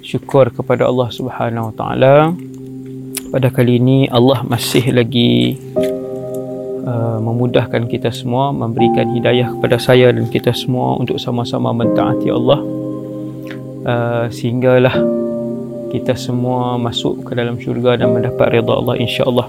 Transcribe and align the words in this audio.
syukur 0.00 0.48
kepada 0.52 0.88
Allah 0.88 1.08
Subhanahu 1.12 1.72
Wa 1.72 1.74
Taala. 1.76 2.14
Pada 3.30 3.48
kali 3.52 3.78
ini 3.78 4.10
Allah 4.10 4.42
masih 4.42 4.90
lagi 4.90 5.54
uh, 6.82 7.18
memudahkan 7.22 7.86
kita 7.86 8.10
semua, 8.10 8.50
memberikan 8.50 9.06
hidayah 9.14 9.54
kepada 9.54 9.78
saya 9.78 10.10
dan 10.10 10.26
kita 10.26 10.50
semua 10.50 10.98
untuk 10.98 11.20
sama-sama 11.22 11.70
mentaati 11.70 12.28
Allah. 12.28 12.60
Uh, 13.80 14.26
sehinggalah 14.28 14.92
kita 15.90 16.14
semua 16.14 16.78
masuk 16.78 17.26
ke 17.26 17.32
dalam 17.34 17.58
syurga 17.58 17.98
dan 17.98 18.14
mendapat 18.14 18.60
redha 18.60 18.72
Allah 18.76 18.96
insya-Allah. 18.98 19.46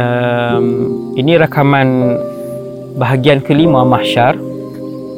Um, 0.00 0.66
ini 1.18 1.34
rakaman 1.36 2.18
bahagian 2.96 3.42
kelima 3.42 3.82
mahsyar 3.82 4.38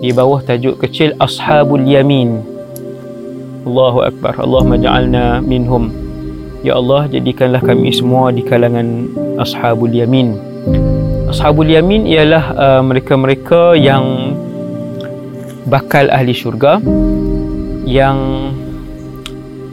di 0.02 0.10
bawah 0.10 0.42
tajuk 0.42 0.82
kecil 0.82 1.14
Ashabul 1.16 1.84
Yamin. 1.84 2.51
Allahu 3.62 3.98
Akbar. 4.02 4.34
Allah 4.42 4.62
maj'alna 4.66 5.24
minhum. 5.38 5.94
Ya 6.66 6.78
Allah, 6.78 7.06
jadikanlah 7.10 7.62
kami 7.62 7.90
semua 7.94 8.30
di 8.34 8.42
kalangan 8.42 9.10
Ashabul 9.38 9.90
Yamin. 9.90 10.38
Ashabul 11.30 11.70
Yamin 11.70 12.06
ialah 12.06 12.44
uh, 12.54 12.82
mereka-mereka 12.82 13.74
yang 13.78 14.34
bakal 15.66 16.10
ahli 16.10 16.34
syurga 16.34 16.82
yang 17.86 18.50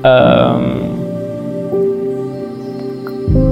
um, 0.05 0.63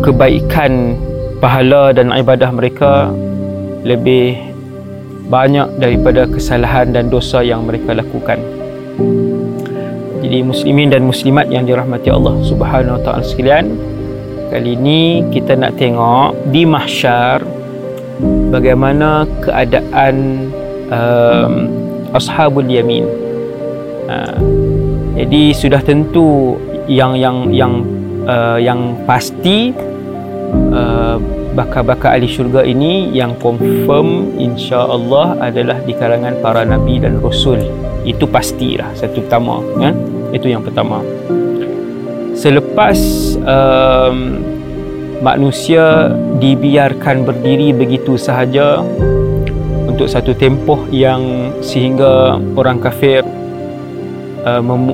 kebaikan 0.06 0.98
pahala 1.42 1.94
dan 1.94 2.14
ibadah 2.14 2.50
mereka 2.50 3.12
lebih 3.86 4.38
banyak 5.28 5.68
daripada 5.78 6.26
kesalahan 6.26 6.96
dan 6.96 7.12
dosa 7.12 7.44
yang 7.44 7.68
mereka 7.68 7.94
lakukan. 7.94 8.40
Jadi 10.18 10.42
muslimin 10.42 10.90
dan 10.90 11.06
muslimat 11.06 11.48
yang 11.54 11.70
dirahmati 11.70 12.10
Allah 12.10 12.36
Subhanahu 12.42 12.98
wa 12.98 13.02
taala 13.06 13.24
sekalian, 13.24 13.78
kali 14.50 14.74
ini 14.74 15.22
kita 15.30 15.54
nak 15.54 15.78
tengok 15.78 16.34
di 16.50 16.66
mahsyar 16.66 17.46
bagaimana 18.50 19.30
keadaan 19.46 20.16
um, 20.90 21.54
ashabul 22.18 22.66
yamin. 22.66 23.06
Uh, 24.08 24.40
jadi 25.18 25.54
sudah 25.54 25.82
tentu 25.84 26.56
yang 26.88 27.20
yang 27.20 27.52
yang 27.52 27.74
uh, 28.26 28.58
yang 28.58 28.96
pasti 29.06 29.76
uh, 30.74 31.18
bakal-bakal 31.58 32.14
ahli 32.14 32.30
syurga 32.30 32.62
ini 32.62 33.10
yang 33.16 33.34
confirm 33.42 34.38
insya-Allah 34.38 35.42
adalah 35.42 35.82
di 35.82 35.94
kalangan 35.98 36.38
para 36.40 36.62
nabi 36.62 37.02
dan 37.02 37.18
rasul. 37.18 37.58
Itu 38.06 38.30
pastilah 38.30 38.94
satu 38.94 39.26
pertama 39.26 39.60
kan 39.82 39.98
itu 40.32 40.54
yang 40.54 40.62
pertama. 40.62 41.02
Selepas 42.38 43.00
um, 43.42 44.46
manusia 45.26 46.14
dibiarkan 46.38 47.26
berdiri 47.26 47.74
begitu 47.74 48.14
sahaja 48.22 48.86
untuk 49.90 50.06
satu 50.06 50.38
tempoh 50.38 50.86
yang 50.94 51.50
sehingga 51.66 52.38
orang 52.54 52.78
kafir 52.78 53.26
uh, 54.46 54.62
mem- 54.62 54.94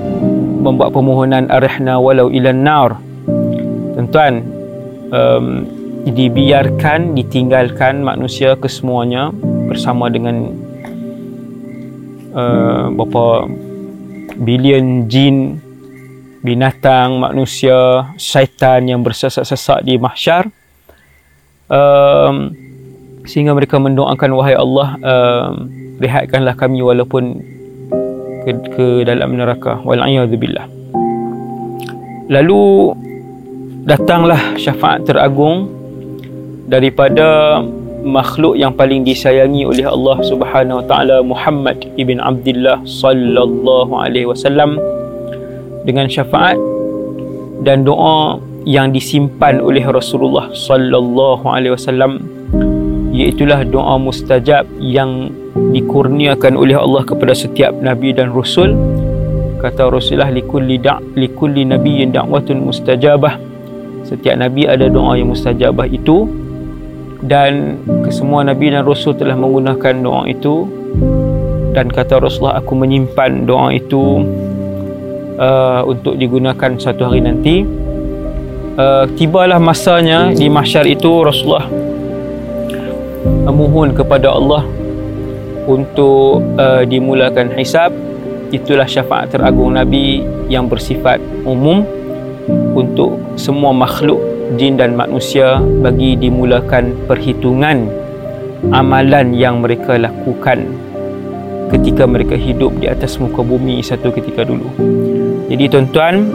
membuat 0.63 0.95
permohonan 0.95 1.51
arihna 1.51 1.99
walau 1.99 2.31
ilan 2.31 2.63
nar. 2.63 2.89
Tuan-tuan 3.99 4.52
um, 5.13 5.45
dibiarkan 6.03 7.13
ditinggalkan 7.13 8.01
manusia 8.01 8.57
kesemuanya 8.57 9.29
bersama 9.69 10.09
dengan 10.09 10.51
uh, 12.33 12.89
berapa 12.91 13.47
bilion 14.41 15.05
jin 15.07 15.61
binatang 16.43 17.21
manusia 17.21 18.09
syaitan 18.17 18.83
yang 18.83 19.05
bersesak-sesak 19.05 19.85
di 19.85 19.95
mahsyar. 20.01 20.49
Um, 21.71 22.51
sehingga 23.23 23.55
mereka 23.55 23.79
mendoakan 23.79 24.35
wahai 24.35 24.51
Allah 24.51 24.99
um, 24.99 25.71
rehatkanlah 25.95 26.59
kami 26.59 26.83
walaupun 26.83 27.39
ke, 28.43 28.51
ke 28.75 28.87
dalam 29.07 29.39
neraka. 29.39 29.79
Wal'iyadzubillah 29.79 30.83
lalu 32.31 32.93
datanglah 33.83 34.55
syafaat 34.55 35.03
teragung 35.03 35.67
daripada 36.71 37.59
makhluk 38.03 38.55
yang 38.55 38.71
paling 38.71 39.03
disayangi 39.03 39.67
oleh 39.67 39.83
Allah 39.87 40.23
Subhanahu 40.23 40.83
wa 40.83 40.85
taala 40.87 41.17
Muhammad 41.23 41.83
ibn 41.99 42.19
Abdullah 42.23 42.83
sallallahu 42.83 43.91
alaihi 43.91 44.27
wasallam. 44.27 44.79
Dengan 45.83 46.07
syafaat 46.07 46.55
dan 47.67 47.83
doa 47.83 48.39
yang 48.63 48.95
disimpan 48.95 49.59
oleh 49.59 49.83
Rasulullah 49.83 50.47
sallallahu 50.55 51.43
alaihi 51.43 51.75
wasallam 51.75 52.23
iaitu 53.11 53.43
doa 53.67 53.99
mustajab 53.99 54.63
yang 54.79 55.27
dikurniakan 55.75 56.55
oleh 56.55 56.79
Allah 56.79 57.03
kepada 57.03 57.35
setiap 57.35 57.75
nabi 57.83 58.15
dan 58.15 58.31
rasul. 58.31 58.71
Kata 59.59 59.91
Rasulullah 59.91 60.31
likulli 60.31 60.75
da' 60.75 60.99
likulli 61.15 61.63
nabiyyin 61.63 62.11
da'watun 62.11 62.67
mustajabah 62.67 63.52
setiap 64.03 64.35
nabi 64.35 64.67
ada 64.67 64.87
doa 64.91 65.15
yang 65.15 65.31
mustajabah 65.31 65.87
itu. 65.87 66.27
Dan 67.23 67.79
kesemua 68.03 68.43
nabi 68.43 68.67
dan 68.67 68.83
rasul 68.83 69.15
telah 69.15 69.35
menggunakan 69.39 69.95
doa 70.03 70.27
itu. 70.27 70.67
Dan 71.73 71.89
kata 71.89 72.21
Rasulullah 72.21 72.61
aku 72.61 72.77
menyimpan 72.77 73.49
doa 73.49 73.73
itu 73.73 74.21
uh, 75.41 75.81
untuk 75.89 76.19
digunakan 76.19 76.77
satu 76.77 77.09
hari 77.09 77.23
nanti. 77.23 77.65
Uh, 78.73 79.05
tibalah 79.17 79.61
masanya 79.61 80.33
di 80.33 80.49
mahsyar 80.49 80.89
itu 80.89 81.21
Rasulullah 81.21 81.69
memohon 83.45 83.93
kepada 83.93 84.33
Allah 84.33 84.65
untuk 85.65 86.43
uh, 86.59 86.83
dimulakan 86.83 87.55
hisab. 87.55 87.95
Itulah 88.53 88.85
syafaat 88.85 89.33
teragung 89.33 89.73
nabi 89.73 90.21
yang 90.45 90.69
bersifat 90.69 91.17
umum 91.41 91.81
untuk 92.93 93.17
semua 93.41 93.73
makhluk 93.73 94.21
jin 94.53 94.77
dan 94.77 94.93
manusia 94.93 95.57
bagi 95.81 96.13
dimulakan 96.13 96.93
perhitungan 97.09 97.89
amalan 98.69 99.33
yang 99.33 99.65
mereka 99.65 99.97
lakukan 99.97 100.69
ketika 101.73 102.05
mereka 102.05 102.37
hidup 102.37 102.69
di 102.77 102.85
atas 102.85 103.17
muka 103.17 103.41
bumi 103.41 103.81
satu 103.81 104.13
ketika 104.13 104.45
dulu. 104.45 104.69
Jadi 105.49 105.73
tuan-tuan, 105.73 106.29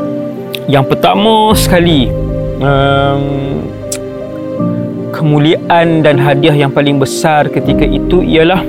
yang 0.66 0.82
pertama 0.82 1.54
sekali 1.54 2.10
um, 2.58 3.62
kemuliaan 5.14 6.02
dan 6.02 6.19
hadiah 6.19 6.58
yang 6.58 6.75
paling 6.75 6.98
besar 6.98 7.46
ketika 7.46 7.86
itu 7.86 8.26
ialah 8.26 8.66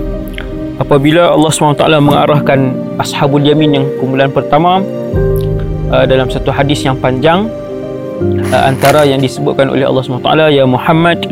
apabila 0.77 1.33
Allah 1.33 1.49
SWT 1.49 1.89
mengarahkan 2.05 2.59
Ashabul 3.01 3.41
Yamin 3.41 3.81
yang 3.81 3.85
kumpulan 3.97 4.29
pertama 4.29 4.85
uh, 5.89 6.05
dalam 6.05 6.29
satu 6.29 6.53
hadis 6.53 6.85
yang 6.85 6.93
panjang 6.93 7.49
antara 8.51 9.07
yang 9.07 9.23
disebutkan 9.23 9.71
oleh 9.71 9.87
Allah 9.87 10.03
SWT 10.03 10.31
ya 10.51 10.63
Muhammad 10.67 11.23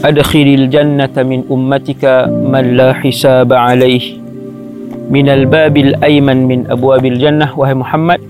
adkhilil 0.00 0.70
jannata 0.72 1.26
min 1.26 1.44
ummatika 1.52 2.28
man 2.28 2.78
la 2.78 2.96
hisaba 2.96 3.68
alaih 3.68 4.16
min 5.12 5.28
al 5.28 5.44
babil 5.44 5.92
ayman 6.00 6.48
min 6.48 6.64
abwabil 6.68 7.18
jannah. 7.20 7.52
Wahai 7.52 7.76
Muhammad 7.76 8.20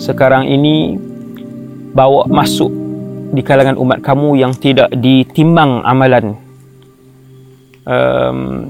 sekarang 0.00 0.48
ini 0.48 0.96
bawa 1.92 2.24
masuk 2.30 2.70
di 3.32 3.44
kalangan 3.44 3.76
umat 3.76 4.00
kamu 4.00 4.40
yang 4.40 4.52
tidak 4.56 4.88
ditimbang 4.96 5.84
amalan. 5.84 6.36
Um, 7.88 8.68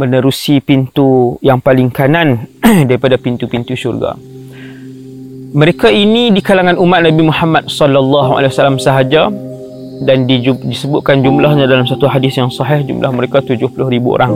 menerusi 0.00 0.64
pintu 0.64 1.36
yang 1.44 1.60
paling 1.60 1.92
kanan 1.92 2.48
daripada 2.88 3.20
pintu-pintu 3.20 3.76
syurga 3.76 4.16
mereka 5.50 5.90
ini 5.90 6.30
di 6.30 6.38
kalangan 6.38 6.78
umat 6.78 7.02
Nabi 7.02 7.22
Muhammad 7.26 7.66
sallallahu 7.66 8.38
alaihi 8.38 8.54
wasallam 8.54 8.78
sahaja 8.78 9.26
dan 10.06 10.24
disebutkan 10.30 11.26
jumlahnya 11.26 11.66
dalam 11.66 11.84
satu 11.90 12.06
hadis 12.06 12.38
yang 12.38 12.48
sahih 12.48 12.86
jumlah 12.86 13.10
mereka 13.10 13.42
70 13.42 13.58
ribu 13.90 14.14
orang. 14.14 14.30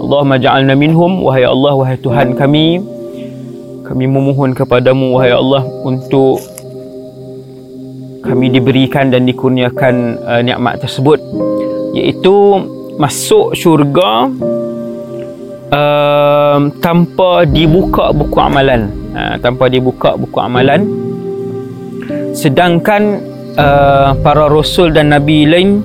Allahumma 0.00 0.36
ja'alna 0.36 0.76
minhum 0.76 1.24
wahai 1.24 1.48
Allah 1.48 1.72
wahai 1.72 1.96
Tuhan 1.96 2.36
kami 2.36 2.84
kami 3.84 4.04
memohon 4.06 4.52
kepadamu 4.52 5.16
wahai 5.16 5.32
Allah 5.32 5.64
untuk 5.64 6.40
kami 8.20 8.52
diberikan 8.52 9.08
dan 9.08 9.24
dikurniakan 9.24 10.20
uh, 10.20 10.40
nikmat 10.44 10.84
tersebut 10.84 11.18
iaitu 11.96 12.60
masuk 13.00 13.56
syurga 13.56 14.28
uh, 15.72 16.60
tanpa 16.84 17.48
dibuka 17.48 18.12
buku 18.12 18.36
amalan 18.36 18.99
uh, 19.14 19.36
tanpa 19.38 19.70
dibuka 19.70 20.14
buku 20.14 20.38
amalan. 20.40 20.86
Sedangkan 22.34 23.22
uh, 23.54 24.14
para 24.22 24.46
rasul 24.50 24.94
dan 24.94 25.14
nabi 25.14 25.46
lain 25.46 25.82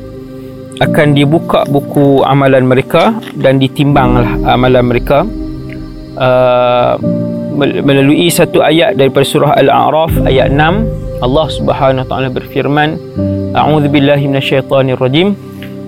akan 0.81 1.15
dibuka 1.15 1.63
buku 1.65 2.21
amalan 2.27 2.67
mereka 2.67 3.15
dan 3.39 3.57
ditimbanglah 3.61 4.39
amalan 4.45 4.85
mereka. 4.85 5.23
Uh, 6.15 6.95
melalui 7.55 8.27
satu 8.27 8.59
ayat 8.59 8.99
daripada 8.99 9.23
surah 9.23 9.51
Al-A'raf 9.55 10.11
ayat 10.27 10.51
6 10.51 11.23
Allah 11.23 11.47
Subhanahu 11.47 12.03
wa 12.03 12.07
taala 12.07 12.27
berfirman 12.27 12.99
A'udzu 13.55 13.87
billahi 13.87 14.27
minasyaitonir 14.27 14.99
rajim. 14.99 15.31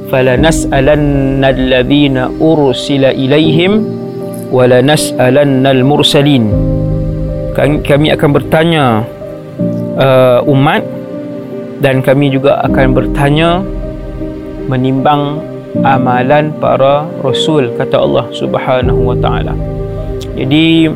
Fala 0.08 0.40
nas'alanna 0.40 1.52
alladhina 1.52 2.32
ursila 2.40 3.12
ilaihim 3.12 3.84
wala 4.48 4.80
nas'alanna 4.80 5.76
al-mursalin 5.76 6.48
kami 7.58 8.14
akan 8.14 8.30
bertanya 8.30 9.02
uh, 9.98 10.46
umat 10.46 10.86
dan 11.82 12.06
kami 12.06 12.30
juga 12.30 12.62
akan 12.62 12.94
bertanya 12.94 13.66
menimbang 14.70 15.42
amalan 15.82 16.54
para 16.62 17.10
rasul 17.26 17.74
kata 17.74 17.98
Allah 17.98 18.26
Subhanahu 18.30 19.10
wa 19.10 19.18
taala. 19.18 19.58
Jadi 20.38 20.90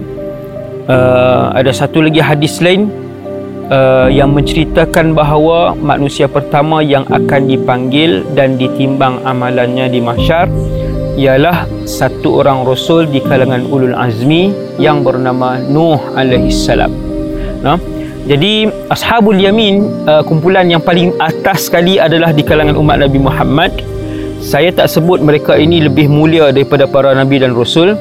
uh, 0.86 1.46
ada 1.58 1.74
satu 1.74 2.06
lagi 2.06 2.22
hadis 2.22 2.62
lain 2.62 2.94
uh, 3.74 4.06
yang 4.14 4.30
menceritakan 4.34 5.18
bahawa 5.18 5.74
manusia 5.74 6.30
pertama 6.30 6.86
yang 6.86 7.10
akan 7.10 7.50
dipanggil 7.50 8.22
dan 8.38 8.58
ditimbang 8.62 9.18
amalannya 9.26 9.90
di 9.90 9.98
mahsyar 9.98 10.46
ialah 11.22 11.70
satu 11.86 12.42
orang 12.42 12.66
rasul 12.66 13.06
di 13.06 13.22
kalangan 13.22 13.62
ulul 13.70 13.94
azmi 13.94 14.50
yang 14.82 15.06
bernama 15.06 15.62
Nuh 15.62 16.02
alaihi 16.18 16.50
salam. 16.50 16.90
Nah, 17.62 17.78
jadi 18.26 18.74
ashabul 18.90 19.38
yamin 19.38 19.86
uh, 20.10 20.26
kumpulan 20.26 20.66
yang 20.66 20.82
paling 20.82 21.14
atas 21.22 21.70
sekali 21.70 22.02
adalah 22.02 22.34
di 22.34 22.42
kalangan 22.42 22.74
umat 22.74 23.06
Nabi 23.06 23.22
Muhammad. 23.22 23.72
Saya 24.42 24.74
tak 24.74 24.90
sebut 24.90 25.22
mereka 25.22 25.54
ini 25.54 25.86
lebih 25.86 26.10
mulia 26.10 26.50
daripada 26.50 26.90
para 26.90 27.14
nabi 27.14 27.38
dan 27.38 27.54
rasul, 27.54 27.94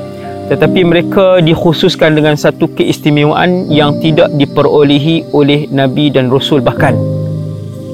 tetapi 0.48 0.80
mereka 0.88 1.44
dikhususkan 1.44 2.16
dengan 2.16 2.32
satu 2.40 2.64
keistimewaan 2.72 3.68
yang 3.68 4.00
tidak 4.00 4.32
diperolehi 4.40 5.28
oleh 5.36 5.68
nabi 5.68 6.08
dan 6.08 6.32
rasul 6.32 6.64
bahkan. 6.64 6.96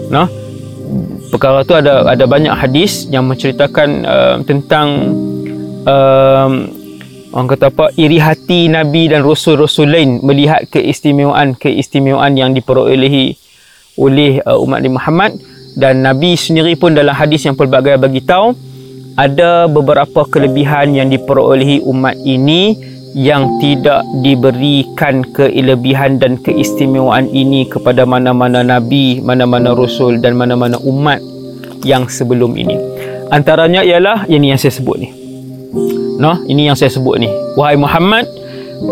Nah, 0.07 0.31
perkara 1.31 1.67
tu 1.67 1.75
ada 1.75 2.07
ada 2.07 2.25
banyak 2.25 2.53
hadis 2.53 3.07
yang 3.11 3.27
menceritakan 3.27 3.89
uh, 4.07 4.37
tentang 4.47 4.89
uh, 5.85 6.49
orang 7.35 7.49
kata 7.53 7.69
apa 7.69 7.87
iri 8.01 8.17
hati 8.17 8.73
nabi 8.73 9.13
dan 9.13 9.27
rasul-rasul 9.27 9.91
lain 9.91 10.25
melihat 10.25 10.65
keistimewaan 10.73 11.59
keistimewaan 11.59 12.39
yang 12.39 12.57
diperolehi 12.57 13.37
oleh 14.01 14.41
uh, 14.45 14.61
umat 14.61 14.85
Nabi 14.85 14.93
Muhammad. 14.93 15.33
Dan 15.77 16.01
nabi 16.01 16.41
sendiri 16.41 16.73
pun 16.73 16.97
dalam 16.97 17.13
hadis 17.13 17.45
yang 17.45 17.53
pelbagai 17.53 18.01
bagi 18.01 18.25
tahu 18.25 18.57
ada 19.13 19.69
beberapa 19.69 20.25
kelebihan 20.25 20.97
yang 20.97 21.13
diperolehi 21.13 21.85
umat 21.85 22.17
ini 22.25 22.96
yang 23.17 23.49
tidak 23.65 24.05
diberikan 24.21 25.25
kelebihan 25.33 26.21
dan 26.21 26.37
keistimewaan 26.37 27.33
ini 27.33 27.65
kepada 27.65 28.05
mana-mana 28.05 28.61
nabi, 28.61 29.25
mana-mana 29.25 29.73
rasul 29.73 30.21
dan 30.21 30.37
mana-mana 30.37 30.77
umat 30.85 31.25
yang 31.81 32.05
sebelum 32.13 32.53
ini. 32.61 32.77
Antaranya 33.33 33.81
ialah 33.81 34.29
ini 34.29 34.53
yang 34.53 34.61
saya 34.61 34.77
sebut 34.77 35.01
ni. 35.01 35.09
No, 36.21 36.45
ini 36.45 36.69
yang 36.69 36.77
saya 36.77 36.93
sebut 36.93 37.17
ni. 37.17 37.29
Wahai 37.57 37.81
Muhammad, 37.81 38.29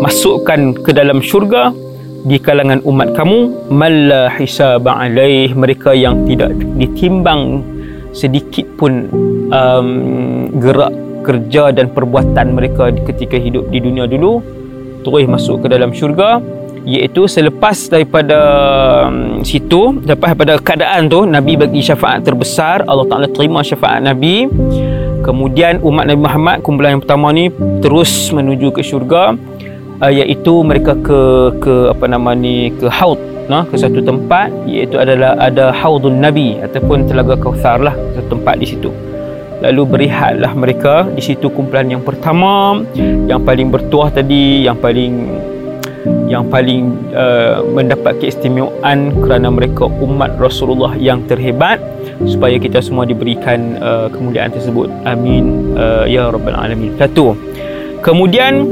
masukkan 0.01 0.73
ke 0.81 0.89
dalam 0.89 1.21
syurga 1.21 1.69
di 2.25 2.41
kalangan 2.41 2.81
umat 2.81 3.13
kamu 3.13 3.69
malla 3.69 4.33
hisab 4.33 4.89
alaih 4.89 5.53
mereka 5.53 5.93
yang 5.93 6.25
tidak 6.25 6.57
ditimbang 6.81 7.61
sedikit 8.09 8.65
pun 8.81 9.05
um, 9.53 10.49
gerak 10.57 11.04
kerja 11.25 11.73
dan 11.73 11.89
perbuatan 11.89 12.53
mereka 12.53 12.93
ketika 13.09 13.41
hidup 13.41 13.65
di 13.73 13.81
dunia 13.81 14.05
dulu 14.05 14.45
terus 15.01 15.25
masuk 15.25 15.65
ke 15.65 15.67
dalam 15.73 15.89
syurga 15.89 16.41
iaitu 16.85 17.25
selepas 17.25 17.89
daripada 17.89 18.39
um, 19.09 19.41
situ 19.41 19.97
lepas 20.05 20.37
daripada 20.37 20.61
keadaan 20.61 21.09
tu 21.09 21.25
Nabi 21.25 21.57
bagi 21.57 21.81
syafaat 21.81 22.21
terbesar 22.21 22.85
Allah 22.85 23.09
Ta'ala 23.09 23.27
terima 23.29 23.65
syafaat 23.65 24.05
Nabi. 24.05 24.45
Kemudian 25.25 25.81
umat 25.81 26.05
Nabi 26.05 26.21
Muhammad 26.21 26.61
kumpulan 26.61 26.97
yang 26.97 27.01
pertama 27.01 27.33
ni 27.33 27.49
terus 27.81 28.29
menuju 28.29 28.69
ke 28.69 28.85
syurga 28.85 29.33
uh, 29.97 30.11
iaitu 30.13 30.61
mereka 30.61 30.93
ke 31.01 31.19
ke 31.57 31.73
apa 31.89 32.05
nama 32.05 32.37
ni 32.37 32.69
ke 32.77 32.85
haud 32.85 33.17
nah, 33.49 33.65
ke 33.65 33.73
satu 33.73 34.05
tempat 34.05 34.53
iaitu 34.69 35.01
adalah 35.01 35.33
ada 35.41 35.73
haudun 35.73 36.21
Nabi 36.21 36.61
ataupun 36.61 37.09
telaga 37.09 37.33
Kautsar 37.41 37.81
lah 37.81 37.97
satu 38.13 38.37
tempat 38.37 38.61
di 38.61 38.69
situ 38.69 38.89
lalu 39.69 39.81
berehatlah 39.97 40.51
mereka. 40.53 41.09
Di 41.09 41.21
situ 41.21 41.49
kumpulan 41.49 41.89
yang 41.89 42.03
pertama 42.05 42.81
yang 43.25 43.41
paling 43.41 43.73
bertuah 43.73 44.13
tadi 44.13 44.65
yang 44.69 44.77
paling 44.77 45.13
yang 46.29 46.45
paling 46.49 46.93
uh, 47.13 47.65
mendapat 47.65 48.21
keistimewaan 48.21 49.13
kerana 49.25 49.49
mereka 49.49 49.89
umat 49.89 50.37
Rasulullah 50.37 50.93
yang 50.97 51.25
terhebat 51.25 51.81
supaya 52.29 52.61
kita 52.61 52.81
semua 52.81 53.09
diberikan 53.09 53.77
uh, 53.81 54.07
kemuliaan 54.13 54.53
tersebut. 54.53 54.89
Amin. 55.05 55.73
Uh, 55.73 56.05
ya 56.05 56.29
rabbal 56.29 56.53
alamin. 56.53 56.93
Satu. 57.01 57.33
Kemudian 58.05 58.69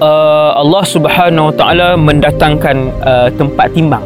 uh, 0.00 0.56
Allah 0.56 0.84
Subhanahu 0.88 1.52
wa 1.52 1.54
taala 1.54 1.88
mendatangkan 2.00 2.76
uh, 3.04 3.28
tempat 3.36 3.68
timbang. 3.76 4.04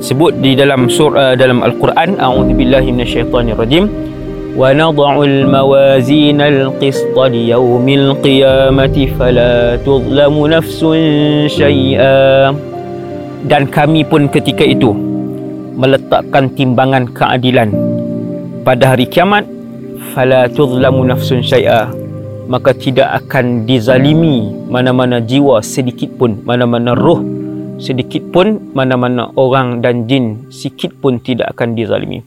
Sebut 0.00 0.32
di 0.40 0.56
dalam 0.56 0.88
surah 0.88 1.32
uh, 1.32 1.34
dalam 1.36 1.60
al-Quran 1.60 2.16
a'udzubillahi 2.16 2.88
minasyaitonirrajim 2.88 3.84
rajim 3.84 3.84
ونضع 4.55 5.13
الموازين 5.23 6.39
القسط 6.41 7.15
ليوم 7.19 7.87
القيامة 7.89 8.95
فلا 9.19 9.55
تظلم 9.83 10.35
نفس 10.47 10.79
شيئا 11.59 12.55
dan 13.45 13.69
kami 13.69 14.01
pun 14.07 14.25
ketika 14.31 14.65
itu 14.65 14.89
meletakkan 15.75 16.49
timbangan 16.55 17.05
keadilan 17.11 17.69
pada 18.65 18.95
hari 18.95 19.05
kiamat 19.05 19.45
fala 20.15 20.47
tuzlamu 20.49 21.03
nafsun 21.03 21.43
syai'a 21.43 21.91
maka 22.47 22.71
tidak 22.71 23.21
akan 23.21 23.67
dizalimi 23.67 24.49
mana-mana 24.71 25.19
jiwa 25.19 25.59
sedikit 25.59 26.15
pun 26.15 26.41
mana-mana 26.47 26.95
roh 26.95 27.21
sedikit 27.77 28.23
pun 28.31 28.71
mana-mana 28.71 29.29
orang 29.35 29.83
dan 29.83 30.07
jin 30.07 30.47
sikit 30.47 30.95
pun 31.03 31.19
tidak 31.19 31.51
akan 31.53 31.75
dizalimi 31.75 32.23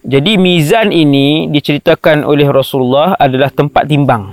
jadi 0.00 0.40
mizan 0.40 0.96
ini 0.96 1.52
diceritakan 1.52 2.24
oleh 2.24 2.48
Rasulullah 2.48 3.20
adalah 3.20 3.52
tempat 3.52 3.84
timbang. 3.84 4.32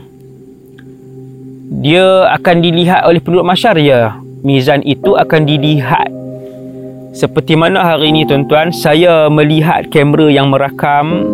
Dia 1.84 2.32
akan 2.32 2.56
dilihat 2.64 3.04
oleh 3.04 3.20
penduduk 3.20 3.44
masyar 3.44 3.76
ya. 3.76 4.16
Mizan 4.48 4.80
itu 4.88 5.20
akan 5.20 5.44
dilihat. 5.44 6.08
Seperti 7.12 7.60
mana 7.60 7.84
hari 7.84 8.16
ini 8.16 8.24
tuan-tuan, 8.24 8.72
saya 8.72 9.28
melihat 9.28 9.92
kamera 9.92 10.32
yang 10.32 10.48
merakam. 10.48 11.28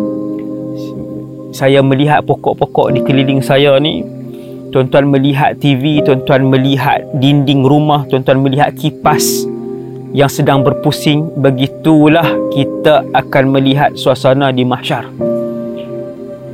Saya 1.54 1.78
melihat 1.86 2.26
pokok-pokok 2.26 2.90
di 2.90 3.00
keliling 3.06 3.38
saya 3.38 3.78
ni. 3.78 4.02
Tuan-tuan 4.74 5.06
melihat 5.06 5.54
TV, 5.62 6.02
tuan-tuan 6.02 6.50
melihat 6.50 7.06
dinding 7.22 7.62
rumah, 7.62 8.02
tuan-tuan 8.10 8.42
melihat 8.42 8.74
kipas 8.74 9.46
yang 10.14 10.30
sedang 10.30 10.62
berpusing 10.62 11.26
begitulah 11.42 12.22
kita 12.54 13.02
akan 13.10 13.50
melihat 13.50 13.90
suasana 13.98 14.54
di 14.54 14.62
mahsyar. 14.62 15.10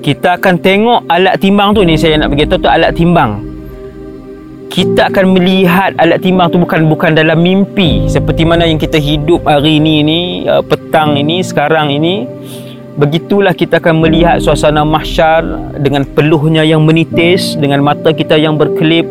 Kita 0.01 0.41
akan 0.41 0.57
tengok 0.65 1.05
alat 1.13 1.37
timbang 1.37 1.77
tu 1.77 1.85
ni 1.85 2.01
saya 2.01 2.17
nak 2.17 2.33
beritahu 2.33 2.57
tu 2.57 2.73
alat 2.73 2.97
timbang. 2.97 3.45
Kita 4.73 5.13
akan 5.13 5.37
melihat 5.37 5.93
alat 6.01 6.25
timbang 6.25 6.49
tu 6.49 6.57
bukan 6.57 6.89
bukan 6.89 7.13
dalam 7.13 7.45
mimpi 7.45 8.09
seperti 8.09 8.49
mana 8.49 8.65
yang 8.65 8.81
kita 8.81 8.97
hidup 8.97 9.45
hari 9.45 9.77
ini 9.77 9.95
ni 10.01 10.21
uh, 10.49 10.65
petang 10.65 11.21
ini 11.21 11.45
sekarang 11.45 11.93
ini 11.93 12.25
begitulah 13.01 13.57
kita 13.57 13.81
akan 13.81 14.05
melihat 14.05 14.45
suasana 14.45 14.85
mahsyar 14.85 15.73
dengan 15.81 16.05
peluhnya 16.05 16.61
yang 16.69 16.85
menitis 16.85 17.57
dengan 17.57 17.81
mata 17.81 18.13
kita 18.13 18.37
yang 18.37 18.61
berkelip 18.61 19.09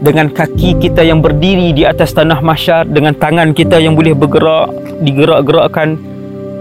dengan 0.00 0.32
kaki 0.32 0.76
kita 0.80 1.04
yang 1.04 1.20
berdiri 1.20 1.76
di 1.76 1.84
atas 1.84 2.16
tanah 2.16 2.40
mahsyar 2.40 2.88
dengan 2.88 3.12
tangan 3.12 3.52
kita 3.52 3.76
yang 3.76 3.92
boleh 3.92 4.16
bergerak 4.16 4.72
digerak-gerakkan. 5.04 6.00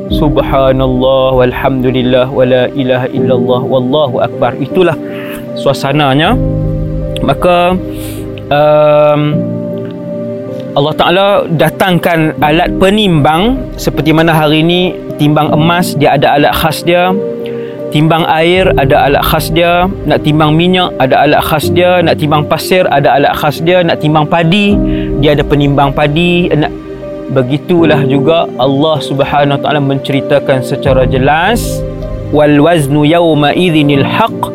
Subhanallah 0.05 1.34
walhamdulillah 1.34 2.29
wala 2.29 2.70
ilaha 2.77 3.08
illallah 3.10 3.62
wallahu 3.65 4.15
akbar. 4.22 4.53
Itulah 4.60 4.96
suasananya. 5.58 6.38
Maka 7.25 7.74
um, 8.53 9.22
Allah 10.75 10.91
Ta'ala 10.91 11.27
datangkan 11.48 12.36
alat 12.44 12.67
penimbang 12.75 13.72
seperti 13.79 14.12
mana 14.12 14.36
hari 14.36 14.60
ini 14.60 14.91
timbang 15.15 15.48
emas 15.55 15.96
dia 15.96 16.20
ada 16.20 16.36
alat 16.36 16.51
khas 16.51 16.84
dia. 16.84 17.15
Timbang 17.96 18.27
air 18.27 18.67
ada 18.75 19.08
alat 19.08 19.24
khas 19.24 19.55
dia. 19.55 19.88
Nak 19.88 20.27
timbang 20.27 20.51
minyak 20.51 20.91
ada 21.00 21.24
alat 21.24 21.39
khas 21.48 21.72
dia. 21.72 22.03
Nak 22.03 22.20
timbang 22.20 22.44
pasir 22.44 22.84
ada 22.91 23.15
alat 23.15 23.32
khas 23.39 23.63
dia. 23.63 23.88
Nak 23.88 24.03
timbang 24.03 24.27
padi 24.27 24.75
dia 25.24 25.32
ada 25.32 25.48
penimbang 25.48 25.96
padi. 25.96 26.51
Nak 26.51 26.72
begitulah 27.32 28.03
juga 28.03 28.44
Allah 28.60 29.00
Subhanahu 29.00 29.63
taala 29.63 29.79
menceritakan 29.79 30.60
secara 30.60 31.08
jelas 31.08 31.79
wal 32.36 32.51
waznu 32.60 33.08
yawma 33.08 33.55
idzinil 33.55 34.03
haqq. 34.03 34.51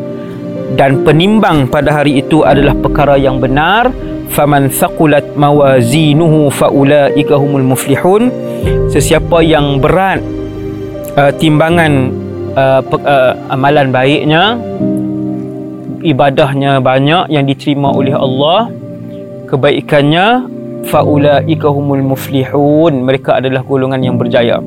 Dan 0.77 1.01
penimbang 1.01 1.65
pada 1.65 1.97
hari 1.97 2.21
itu 2.21 2.45
adalah 2.45 2.77
perkara 2.77 3.17
yang 3.17 3.41
benar 3.41 3.89
faman 4.31 4.71
thaqulat 4.71 5.35
mawazinuhu 5.35 6.47
faulaika 6.47 7.35
humul 7.35 7.75
muflihun 7.75 8.31
sesiapa 8.87 9.43
yang 9.43 9.83
berat 9.83 10.23
uh, 11.19 11.31
timbangan 11.35 12.15
uh, 12.55 12.79
pe, 12.79 12.95
uh, 13.03 13.35
amalan 13.51 13.91
baiknya 13.91 14.55
ibadahnya 16.01 16.79
banyak 16.79 17.29
yang 17.29 17.43
diterima 17.43 17.91
oleh 17.91 18.15
Allah 18.15 18.71
kebaikannya 19.51 20.47
faulaika 20.87 21.67
humul 21.67 22.15
muflihun 22.15 23.03
mereka 23.03 23.37
adalah 23.37 23.61
golongan 23.67 24.01
yang 24.01 24.15
berjaya 24.15 24.63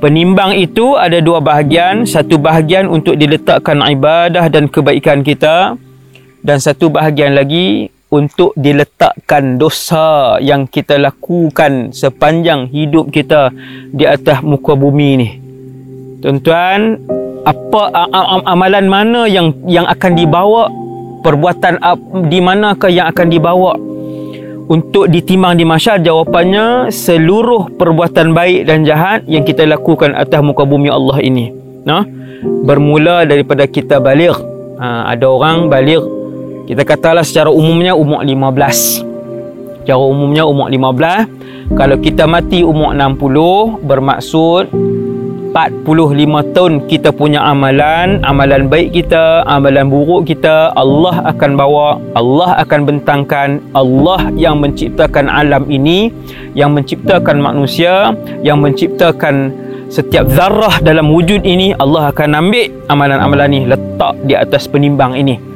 Penimbang 0.00 0.56
itu 0.56 0.96
ada 0.96 1.20
dua 1.20 1.44
bahagian. 1.44 2.08
Satu 2.08 2.40
bahagian 2.40 2.88
untuk 2.88 3.20
diletakkan 3.20 3.84
ibadah 3.84 4.48
dan 4.48 4.64
kebaikan 4.64 5.20
kita. 5.20 5.76
Dan 6.40 6.56
satu 6.56 6.88
bahagian 6.88 7.36
lagi 7.36 7.92
untuk 8.10 8.50
diletakkan 8.58 9.56
dosa 9.56 10.36
yang 10.42 10.66
kita 10.66 10.98
lakukan 10.98 11.94
sepanjang 11.94 12.66
hidup 12.68 13.14
kita 13.14 13.54
di 13.94 14.04
atas 14.04 14.42
muka 14.42 14.74
bumi 14.74 15.10
ni. 15.14 15.28
Tuan-tuan, 16.20 16.98
apa 17.46 17.82
amalan 18.44 18.86
mana 18.90 19.30
yang 19.30 19.54
yang 19.64 19.86
akan 19.86 20.12
dibawa? 20.18 20.68
Perbuatan 21.20 21.78
di 22.32 22.40
manakah 22.40 22.88
yang 22.88 23.06
akan 23.12 23.28
dibawa 23.28 23.76
untuk 24.70 25.10
ditimbang 25.10 25.58
di 25.58 25.66
masyar 25.66 25.98
jawapannya 25.98 26.94
seluruh 26.94 27.74
perbuatan 27.74 28.30
baik 28.30 28.70
dan 28.70 28.86
jahat 28.86 29.26
yang 29.26 29.42
kita 29.42 29.66
lakukan 29.66 30.14
atas 30.14 30.38
muka 30.46 30.62
bumi 30.62 30.86
Allah 30.86 31.18
ini 31.18 31.50
nah 31.82 32.06
bermula 32.62 33.26
daripada 33.26 33.66
kita 33.66 33.98
balik 33.98 34.38
ha, 34.78 35.10
ada 35.10 35.26
orang 35.26 35.66
balik 35.66 36.19
kita 36.70 36.86
katalah 36.86 37.26
secara 37.26 37.50
umumnya 37.50 37.98
umur 37.98 38.22
15 38.22 39.82
secara 39.82 39.98
umumnya 39.98 40.46
umur 40.46 40.70
15 40.70 41.74
kalau 41.74 41.98
kita 41.98 42.30
mati 42.30 42.62
umur 42.62 42.94
60 42.94 43.82
bermaksud 43.82 44.70
45 45.50 46.54
tahun 46.54 46.74
kita 46.86 47.10
punya 47.10 47.42
amalan, 47.42 48.22
amalan 48.22 48.70
baik 48.70 48.94
kita, 48.94 49.42
amalan 49.50 49.90
buruk 49.90 50.30
kita, 50.30 50.70
Allah 50.78 51.26
akan 51.26 51.58
bawa, 51.58 51.98
Allah 52.14 52.62
akan 52.62 52.80
bentangkan, 52.86 53.58
Allah 53.74 54.30
yang 54.38 54.62
menciptakan 54.62 55.26
alam 55.26 55.66
ini, 55.66 56.14
yang 56.54 56.70
menciptakan 56.70 57.42
manusia, 57.42 58.14
yang 58.46 58.62
menciptakan 58.62 59.50
setiap 59.90 60.30
zarah 60.30 60.78
dalam 60.86 61.10
wujud 61.10 61.42
ini, 61.42 61.74
Allah 61.82 62.14
akan 62.14 62.30
ambil 62.38 62.70
amalan-amalan 62.86 63.50
ini 63.50 63.66
letak 63.74 64.14
di 64.22 64.38
atas 64.38 64.70
penimbang 64.70 65.18
ini. 65.18 65.49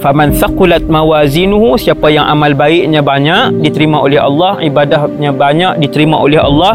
Faman 0.00 0.32
thaqulat 0.32 0.88
mawazinuhu 0.88 1.76
siapa 1.76 2.08
yang 2.08 2.24
amal 2.24 2.56
baiknya 2.56 3.04
banyak 3.04 3.60
diterima 3.60 4.00
oleh 4.00 4.16
Allah, 4.16 4.56
ibadahnya 4.64 5.28
banyak 5.36 5.72
diterima 5.76 6.16
oleh 6.16 6.40
Allah, 6.40 6.72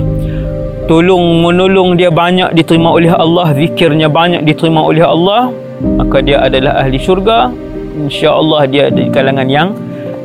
tolong 0.85 1.41
menolong 1.41 1.97
dia 1.97 2.13
banyak 2.13 2.53
diterima 2.53 2.93
oleh 2.93 3.09
Allah 3.09 3.49
zikirnya 3.57 4.13
banyak 4.13 4.45
diterima 4.45 4.85
oleh 4.85 5.01
Allah 5.01 5.49
maka 5.81 6.21
dia 6.21 6.45
adalah 6.45 6.85
ahli 6.85 7.01
syurga. 7.01 7.49
insya-Allah 7.95 8.67
dia 8.67 8.85
di 8.91 9.07
kalangan 9.07 9.47
yang 9.47 9.71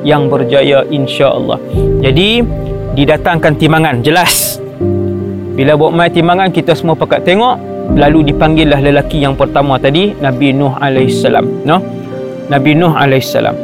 yang 0.02 0.26
berjaya 0.26 0.82
insya-Allah. 0.90 1.56
Jadi 2.02 2.42
didatangkan 2.98 3.54
timbangan 3.56 4.02
jelas. 4.02 4.58
Bila 5.54 5.78
buat 5.78 5.94
mai 5.94 6.10
timbangan 6.10 6.50
kita 6.50 6.74
semua 6.74 6.98
pakat 6.98 7.22
tengok 7.22 7.56
lalu 7.94 8.34
dipanggillah 8.34 8.82
lelaki 8.82 9.22
yang 9.22 9.38
pertama 9.38 9.78
tadi 9.78 10.14
Nabi 10.18 10.54
Nuh 10.54 10.74
alaihissalam 10.78 11.66
no 11.66 11.99
Nabi 12.50 12.74
Nuh 12.74 12.92
alaihissalam. 12.92 13.56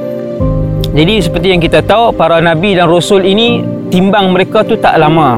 Jadi 0.97 1.15
seperti 1.21 1.53
yang 1.53 1.61
kita 1.61 1.85
tahu 1.85 2.15
para 2.17 2.41
nabi 2.41 2.73
dan 2.73 2.89
rasul 2.89 3.21
ini 3.21 3.61
timbang 3.93 4.33
mereka 4.33 4.65
tu 4.65 4.79
tak 4.81 4.97
lama. 4.97 5.37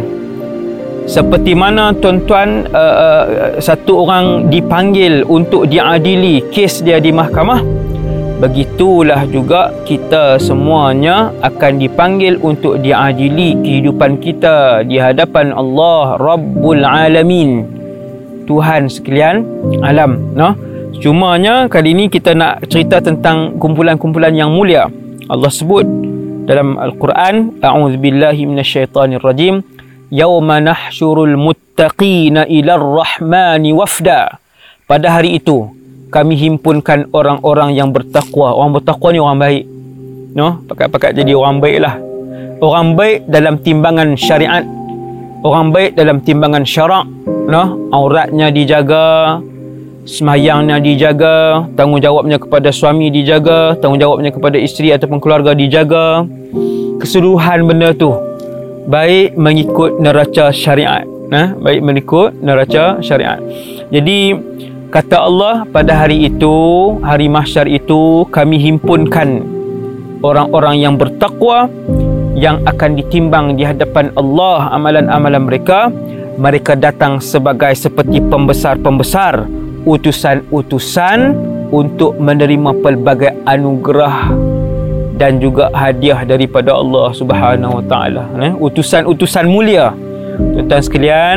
Seperti 1.09 1.57
mana 1.57 1.97
tuan-tuan 1.97 2.69
uh, 2.69 2.95
uh, 3.25 3.25
satu 3.59 4.05
orang 4.07 4.53
dipanggil 4.53 5.25
untuk 5.25 5.67
diadili 5.67 6.45
kes 6.53 6.85
dia 6.85 7.01
di 7.01 7.09
mahkamah 7.09 7.65
begitulah 8.39 9.27
juga 9.27 9.75
kita 9.83 10.39
semuanya 10.39 11.35
akan 11.43 11.83
dipanggil 11.83 12.39
untuk 12.39 12.79
diadili 12.79 13.59
kehidupan 13.59 14.23
kita 14.23 14.87
di 14.87 14.95
hadapan 14.95 15.51
Allah 15.51 16.15
Rabbul 16.23 16.87
Alamin. 16.87 17.67
Tuhan 18.47 18.89
sekalian 18.89 19.45
alam 19.85 20.33
no 20.33 20.57
cumanya 20.99 21.71
kali 21.71 21.95
ini 21.95 22.11
kita 22.11 22.35
nak 22.35 22.67
cerita 22.67 22.99
tentang 23.03 23.57
kumpulan-kumpulan 23.57 24.35
yang 24.35 24.51
mulia. 24.53 24.91
Allah 25.29 25.53
sebut 25.53 25.85
dalam 26.49 26.81
al-Quran 26.81 27.61
a'udzubillahi 27.61 28.49
minasyaitonirrajim 28.49 29.61
yauma 30.09 30.61
nahsyurul 30.61 31.37
muttaqina 31.37 32.49
ila 32.49 32.79
rahmani 32.79 33.71
wafda. 33.75 34.41
Pada 34.89 35.13
hari 35.13 35.37
itu 35.39 35.69
kami 36.09 36.35
himpunkan 36.35 37.13
orang-orang 37.13 37.77
yang 37.77 37.93
bertakwa. 37.93 38.57
Orang 38.57 38.81
bertakwa 38.81 39.09
ni 39.13 39.21
orang 39.21 39.39
baik. 39.39 39.65
No? 40.33 40.65
Pakat-pakat 40.65 41.13
jadi 41.13 41.37
orang 41.37 41.61
baik 41.61 41.81
lah 41.85 42.09
orang 42.61 42.99
baik 42.99 43.27
dalam 43.31 43.63
timbangan 43.63 44.19
syariat. 44.19 44.65
Orang 45.47 45.71
baik 45.71 45.95
dalam 45.95 46.19
timbangan 46.23 46.67
syarak. 46.67 47.07
No? 47.49 47.89
Auratnya 47.95 48.51
dijaga 48.51 49.39
semayangnya 50.09 50.81
dijaga 50.81 51.69
tanggungjawabnya 51.77 52.41
kepada 52.41 52.73
suami 52.73 53.13
dijaga 53.13 53.77
tanggungjawabnya 53.77 54.33
kepada 54.33 54.57
isteri 54.57 54.97
ataupun 54.97 55.21
keluarga 55.21 55.53
dijaga. 55.53 56.25
Keseluruhan 56.99 57.69
benda 57.69 57.93
tu 57.93 58.11
baik 58.89 59.37
mengikut 59.37 60.01
neraca 60.01 60.49
syariat 60.49 61.05
nah 61.29 61.53
baik 61.53 61.85
mengikut 61.85 62.33
neraca 62.41 63.05
syariat. 63.05 63.37
Jadi 63.93 64.33
kata 64.89 65.29
Allah 65.29 65.69
pada 65.69 65.93
hari 65.93 66.25
itu 66.25 66.57
hari 67.05 67.29
mahsyar 67.29 67.69
itu 67.69 68.25
kami 68.33 68.57
himpunkan 68.57 69.45
orang-orang 70.25 70.81
yang 70.81 70.97
bertakwa 70.97 71.69
yang 72.33 72.65
akan 72.65 72.97
ditimbang 72.97 73.61
di 73.61 73.69
hadapan 73.69 74.09
Allah 74.17 74.73
amalan-amalan 74.73 75.45
mereka. 75.45 75.93
Mereka 76.39 76.79
datang 76.79 77.19
sebagai 77.19 77.75
seperti 77.75 78.23
pembesar-pembesar 78.23 79.58
utusan-utusan 79.89 81.19
untuk 81.73 82.21
menerima 82.21 82.77
pelbagai 82.85 83.33
anugerah 83.49 84.37
dan 85.17 85.41
juga 85.41 85.73
hadiah 85.73 86.23
daripada 86.29 86.77
Allah 86.77 87.11
Subhanahu 87.17 87.81
Wa 87.83 87.85
Taala. 87.89 88.25
Eh 88.39 88.53
utusan-utusan 88.53 89.49
mulia. 89.49 89.97
Tuan-tuan 90.39 90.83
sekalian 90.85 91.37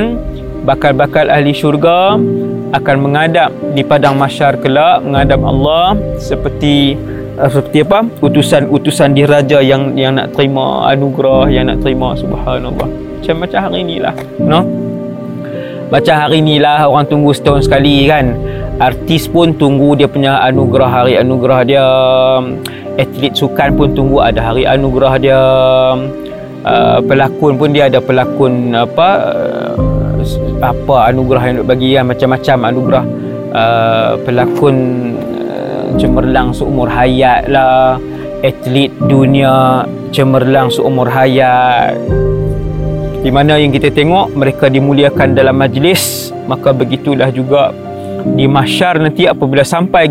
bakal-bakal 0.68 1.26
ahli 1.32 1.56
syurga 1.56 2.20
akan 2.72 2.96
menghadap 3.02 3.50
di 3.74 3.82
padang 3.82 4.16
mahsyar 4.16 4.62
kelak 4.62 5.02
menghadap 5.02 5.42
Allah 5.42 5.98
seperti 6.22 6.96
uh, 7.42 7.50
seperti 7.50 7.82
apa? 7.82 8.06
Utusan-utusan 8.22 9.18
diraja 9.18 9.60
yang 9.60 9.98
yang 9.98 10.22
nak 10.22 10.38
terima 10.38 10.86
anugerah 10.94 11.50
yang 11.50 11.68
nak 11.72 11.82
terima 11.82 12.14
subhanallah. 12.14 12.88
Macam 13.22 13.36
macam 13.42 13.60
hari 13.70 13.80
inilah 13.82 14.16
no 14.38 14.91
macam 15.92 16.16
hari 16.16 16.40
inilah 16.40 16.88
orang 16.88 17.04
tunggu 17.12 17.36
setahun 17.36 17.68
sekali 17.68 18.08
kan. 18.08 18.32
Artis 18.80 19.28
pun 19.28 19.52
tunggu 19.54 19.94
dia 20.00 20.08
punya 20.08 20.40
anugerah 20.40 20.88
hari 20.90 21.20
anugerah 21.20 21.60
dia. 21.68 21.88
Atlet 22.96 23.36
sukan 23.36 23.76
pun 23.76 23.92
tunggu 23.92 24.24
ada 24.24 24.40
hari 24.40 24.64
anugerah 24.64 25.14
dia. 25.20 25.42
Uh, 26.62 27.00
pelakon 27.04 27.60
pun 27.60 27.76
dia 27.76 27.92
ada 27.92 28.00
pelakon 28.00 28.72
apa 28.72 29.10
uh, 29.36 29.74
apa 30.62 31.10
anugerah 31.12 31.44
yang 31.44 31.56
nak 31.60 31.68
bagi 31.68 31.88
ya 31.92 32.02
macam-macam 32.08 32.58
anugerah. 32.72 33.06
Uh, 33.52 34.12
pelakon 34.24 34.76
uh, 35.44 35.92
cemerlang 36.00 36.56
seumur 36.56 36.88
hayat 36.88 37.52
lah. 37.52 38.00
Atlet 38.42 38.96
dunia 39.12 39.84
cemerlang 40.16 40.72
seumur 40.72 41.12
hayat 41.12 42.00
di 43.22 43.30
mana 43.30 43.62
yang 43.62 43.70
kita 43.70 43.94
tengok 43.94 44.34
mereka 44.34 44.66
dimuliakan 44.68 45.38
dalam 45.38 45.58
majlis. 45.58 46.34
Maka 46.50 46.74
begitulah 46.74 47.30
juga 47.30 47.72
di 48.22 48.46
mahsyar 48.46 49.02
nanti 49.02 49.26
apabila 49.26 49.66
sampai 49.66 50.10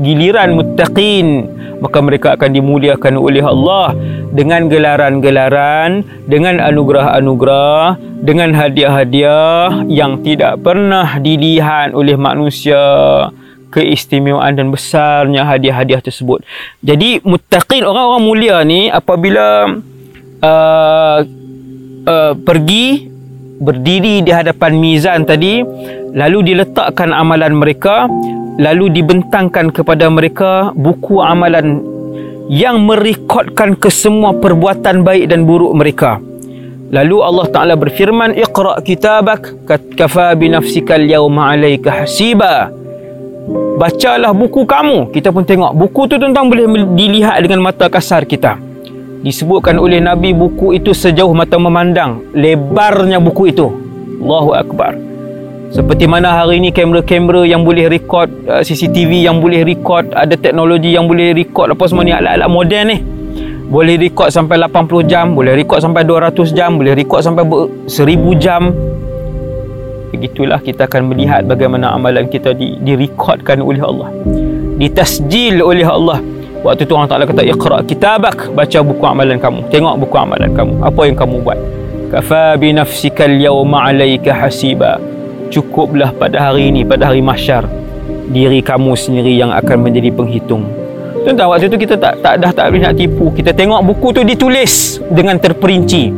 giliran 0.00 0.52
muttaqin 0.52 1.48
maka 1.82 1.98
mereka 1.98 2.38
akan 2.38 2.50
dimuliakan 2.54 3.18
oleh 3.18 3.42
Allah 3.42 3.90
dengan 4.30 4.70
gelaran-gelaran 4.70 6.06
dengan 6.30 6.62
anugerah-anugerah 6.62 7.98
dengan 8.22 8.54
hadiah-hadiah 8.54 9.90
yang 9.90 10.22
tidak 10.22 10.62
pernah 10.62 11.18
dilihat 11.18 11.90
oleh 11.92 12.14
manusia. 12.14 12.78
Keistimewaan 13.72 14.52
dan 14.52 14.68
besarnya 14.68 15.48
hadiah-hadiah 15.48 16.04
tersebut. 16.04 16.44
Jadi 16.84 17.24
muttaqin 17.24 17.88
orang-orang 17.88 18.20
mulia 18.20 18.60
ni 18.68 18.92
apabila 18.92 19.64
uh, 20.44 21.18
uh, 22.06 22.32
pergi 22.36 23.08
berdiri 23.62 24.26
di 24.26 24.30
hadapan 24.34 24.74
mizan 24.74 25.22
tadi 25.22 25.62
lalu 26.12 26.54
diletakkan 26.54 27.14
amalan 27.14 27.54
mereka 27.54 28.10
lalu 28.58 28.90
dibentangkan 28.92 29.72
kepada 29.72 30.10
mereka 30.12 30.74
buku 30.76 31.22
amalan 31.22 31.80
yang 32.52 32.84
merekodkan 32.84 33.78
kesemua 33.78 34.36
perbuatan 34.36 35.06
baik 35.06 35.30
dan 35.30 35.48
buruk 35.48 35.72
mereka. 35.72 36.18
Lalu 36.92 37.16
Allah 37.24 37.46
Taala 37.48 37.74
berfirman, 37.80 38.36
"Iqra 38.36 38.76
kitabak 38.84 39.64
kafa 39.96 40.36
bi 40.36 40.52
nafsika 40.52 41.00
al-yawma 41.00 41.56
'alayka 41.56 42.04
hasiba." 42.04 42.68
Bacalah 43.80 44.36
buku 44.36 44.68
kamu. 44.68 45.08
Kita 45.10 45.32
pun 45.32 45.42
tengok 45.48 45.72
buku 45.72 46.04
tu 46.12 46.20
tentang 46.20 46.52
boleh 46.52 46.68
dilihat 46.92 47.40
dengan 47.40 47.64
mata 47.64 47.88
kasar 47.88 48.28
kita. 48.28 48.60
Disebutkan 49.22 49.78
oleh 49.78 50.02
Nabi 50.02 50.34
buku 50.34 50.74
itu 50.74 50.90
sejauh 50.90 51.30
mata 51.30 51.54
memandang, 51.54 52.26
lebarnya 52.34 53.22
buku 53.22 53.54
itu. 53.54 53.70
Allahu 54.18 54.50
akbar. 54.50 54.98
Seperti 55.70 56.10
mana 56.10 56.42
hari 56.42 56.58
ini 56.58 56.74
kamera-kamera 56.74 57.46
yang 57.46 57.62
boleh 57.62 57.86
record 57.86 58.26
uh, 58.50 58.66
CCTV 58.66 59.24
yang 59.24 59.38
boleh 59.38 59.62
record 59.62 60.10
ada 60.10 60.34
teknologi 60.34 60.92
yang 60.92 61.06
boleh 61.06 61.32
record 61.38 61.70
apa 61.70 61.86
semua 61.86 62.02
ni 62.02 62.10
alat-alat 62.10 62.50
moden 62.50 62.84
ni. 62.90 62.98
Boleh 63.70 63.94
record 63.94 64.34
sampai 64.34 64.58
80 64.58 65.06
jam, 65.06 65.32
boleh 65.38 65.54
record 65.54 65.80
sampai 65.80 66.02
200 66.02 66.52
jam, 66.52 66.76
boleh 66.76 66.92
record 66.92 67.22
sampai 67.22 67.46
1000 67.46 68.42
jam. 68.42 68.74
Begitulah 70.12 70.58
kita 70.60 70.90
akan 70.90 71.14
melihat 71.14 71.46
bagaimana 71.46 71.94
amalan 71.94 72.26
kita 72.26 72.52
di 72.58 72.74
direkodkan 72.82 73.62
oleh 73.62 73.80
Allah. 73.80 74.10
Ditasjil 74.82 75.62
oleh 75.62 75.86
Allah. 75.86 76.20
Waktu 76.62 76.86
tu 76.86 76.94
Allah 76.94 77.10
Taala 77.10 77.26
kata 77.26 77.42
iqra 77.42 77.82
kitabak, 77.82 78.54
baca 78.54 78.78
buku 78.86 79.02
amalan 79.02 79.34
kamu. 79.42 79.66
Tengok 79.66 79.94
buku 80.06 80.14
amalan 80.14 80.50
kamu. 80.54 80.78
Apa 80.78 81.00
yang 81.10 81.18
kamu 81.18 81.36
buat? 81.42 81.58
Kafa 82.14 82.54
bi 82.54 82.70
nafsika 82.70 83.26
al-yawma 83.26 83.90
'alayka 83.90 84.30
hasiba. 84.30 85.02
Cukuplah 85.50 86.14
pada 86.14 86.38
hari 86.38 86.70
ini 86.70 86.86
pada 86.86 87.10
hari 87.10 87.18
mahsyar 87.18 87.66
diri 88.30 88.62
kamu 88.62 88.94
sendiri 88.94 89.34
yang 89.34 89.50
akan 89.50 89.90
menjadi 89.90 90.14
penghitung. 90.14 90.62
Tuan-tuan 91.26 91.50
waktu 91.50 91.66
itu 91.66 91.82
kita 91.82 91.98
tak 91.98 92.22
tak 92.22 92.38
dah 92.38 92.54
tak 92.54 92.70
boleh 92.70 92.82
nak 92.86 92.94
tipu. 92.94 93.34
Kita 93.34 93.50
tengok 93.50 93.82
buku 93.82 94.14
tu 94.14 94.22
ditulis 94.22 95.02
dengan 95.10 95.42
terperinci. 95.42 96.14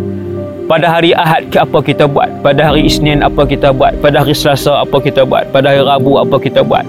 Pada 0.65 0.93
hari 0.97 1.13
Ahad 1.13 1.53
ke 1.53 1.61
apa 1.61 1.81
kita 1.85 2.05
buat? 2.05 2.29
Pada 2.41 2.73
hari 2.73 2.89
Isnin 2.89 3.21
apa 3.21 3.45
kita 3.45 3.73
buat? 3.73 3.97
Pada 4.01 4.25
hari 4.25 4.33
Selasa 4.33 4.81
apa 4.81 4.97
kita 5.01 5.25
buat? 5.25 5.49
Pada 5.53 5.73
hari 5.73 5.85
Rabu 5.85 6.17
apa 6.21 6.37
kita 6.41 6.65
buat? 6.65 6.85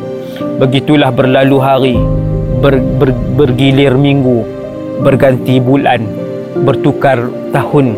Begitulah 0.60 1.12
berlalu 1.12 1.58
hari 1.60 1.98
ber, 2.66 2.82
ber, 2.82 3.14
bergilir 3.38 3.94
minggu 3.94 4.42
berganti 5.06 5.62
bulan 5.62 6.02
bertukar 6.66 7.30
tahun 7.54 7.94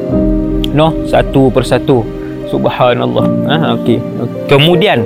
no 0.76 1.08
satu 1.08 1.48
persatu 1.56 2.18
Subhanallah. 2.48 3.26
Ah, 3.48 3.62
okey. 3.80 4.00
Kemudian 4.48 5.04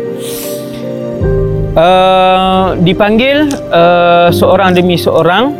uh, 1.73 2.77
dipanggil 2.77 3.49
uh, 3.73 4.29
seorang 4.29 4.77
demi 4.77 4.95
seorang 4.95 5.53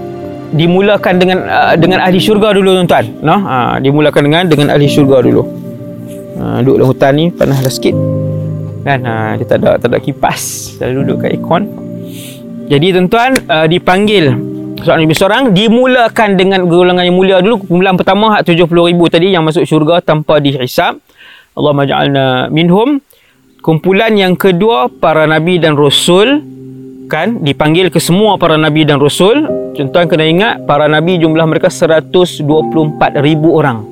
dimulakan 0.53 1.13
dengan 1.17 1.38
uh, 1.50 1.74
dengan 1.74 2.05
ahli 2.05 2.22
syurga 2.22 2.53
dulu 2.53 2.77
tuan-tuan. 2.77 3.05
No? 3.25 3.36
Uh, 3.41 3.75
dimulakan 3.81 4.22
dengan 4.29 4.43
dengan 4.48 4.67
ahli 4.77 4.86
syurga 4.86 5.25
dulu. 5.25 5.41
Uh, 6.38 6.58
duduk 6.65 6.75
dalam 6.81 6.89
hutan 6.89 7.12
ni 7.17 7.25
panas 7.34 7.58
dah 7.62 7.74
sikit. 7.74 7.98
Kan 8.81 9.05
uh, 9.05 9.38
dia 9.38 9.46
tak 9.46 9.58
ada 9.62 9.70
tak 9.81 9.89
ada 9.89 9.98
kipas. 9.98 10.41
Saya 10.77 10.93
duduk 10.93 11.25
kat 11.25 11.34
aircon. 11.38 11.90
Jadi 12.72 12.96
tuan-tuan 12.96 13.36
uh, 13.51 13.68
dipanggil. 13.68 14.32
Seorang 14.82 15.01
demi 15.04 15.13
seorang 15.13 15.44
dimulakan 15.51 16.40
dengan 16.40 16.63
golongan 16.72 17.04
yang 17.04 17.18
mulia 17.20 17.38
dulu. 17.44 17.68
Kumpulan 17.68 18.00
pertama 18.00 18.40
hak 18.40 18.48
70,000 18.48 18.72
tadi 19.12 19.28
yang 19.36 19.44
masuk 19.44 19.68
syurga 19.68 20.00
tanpa 20.00 20.40
dihisap. 20.40 20.96
Allah 21.51 21.74
maj'alna 21.75 22.48
minhum. 22.48 23.04
Kumpulan 23.60 24.16
yang 24.16 24.40
kedua 24.40 24.88
para 24.88 25.28
nabi 25.28 25.60
dan 25.60 25.75
rasul. 25.75 26.40
Kan 27.12 27.44
dipanggil 27.44 27.92
ke 27.92 28.00
semua 28.00 28.40
para 28.40 28.56
nabi 28.56 28.88
dan 28.88 29.04
rasul. 29.04 29.44
Tuan 29.75 30.08
kena 30.08 30.24
ingat 30.24 30.63
para 30.63 30.88
nabi 30.88 31.20
jumlah 31.20 31.44
mereka 31.44 31.68
124,000 31.68 32.48
orang. 33.51 33.84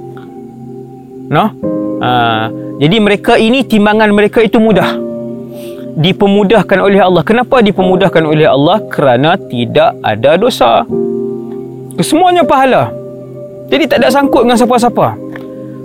No 1.27 1.45
uh, 2.00 2.45
jadi 2.79 2.95
mereka 2.98 3.36
ini 3.36 3.67
timbangan 3.67 4.09
mereka 4.15 4.39
itu 4.39 4.58
mudah 4.58 5.09
dipermudahkan 5.99 6.79
oleh 6.79 7.03
Allah 7.03 7.21
kenapa 7.27 7.59
dipermudahkan 7.59 8.23
oleh 8.23 8.47
Allah 8.47 8.79
kerana 8.88 9.35
tidak 9.35 9.99
ada 9.99 10.39
dosa 10.39 10.88
kesemuanya 11.99 12.47
pahala 12.47 12.88
jadi 13.67 13.85
tak 13.85 14.01
ada 14.01 14.09
sangkut 14.09 14.47
dengan 14.47 14.57
siapa-siapa 14.57 15.29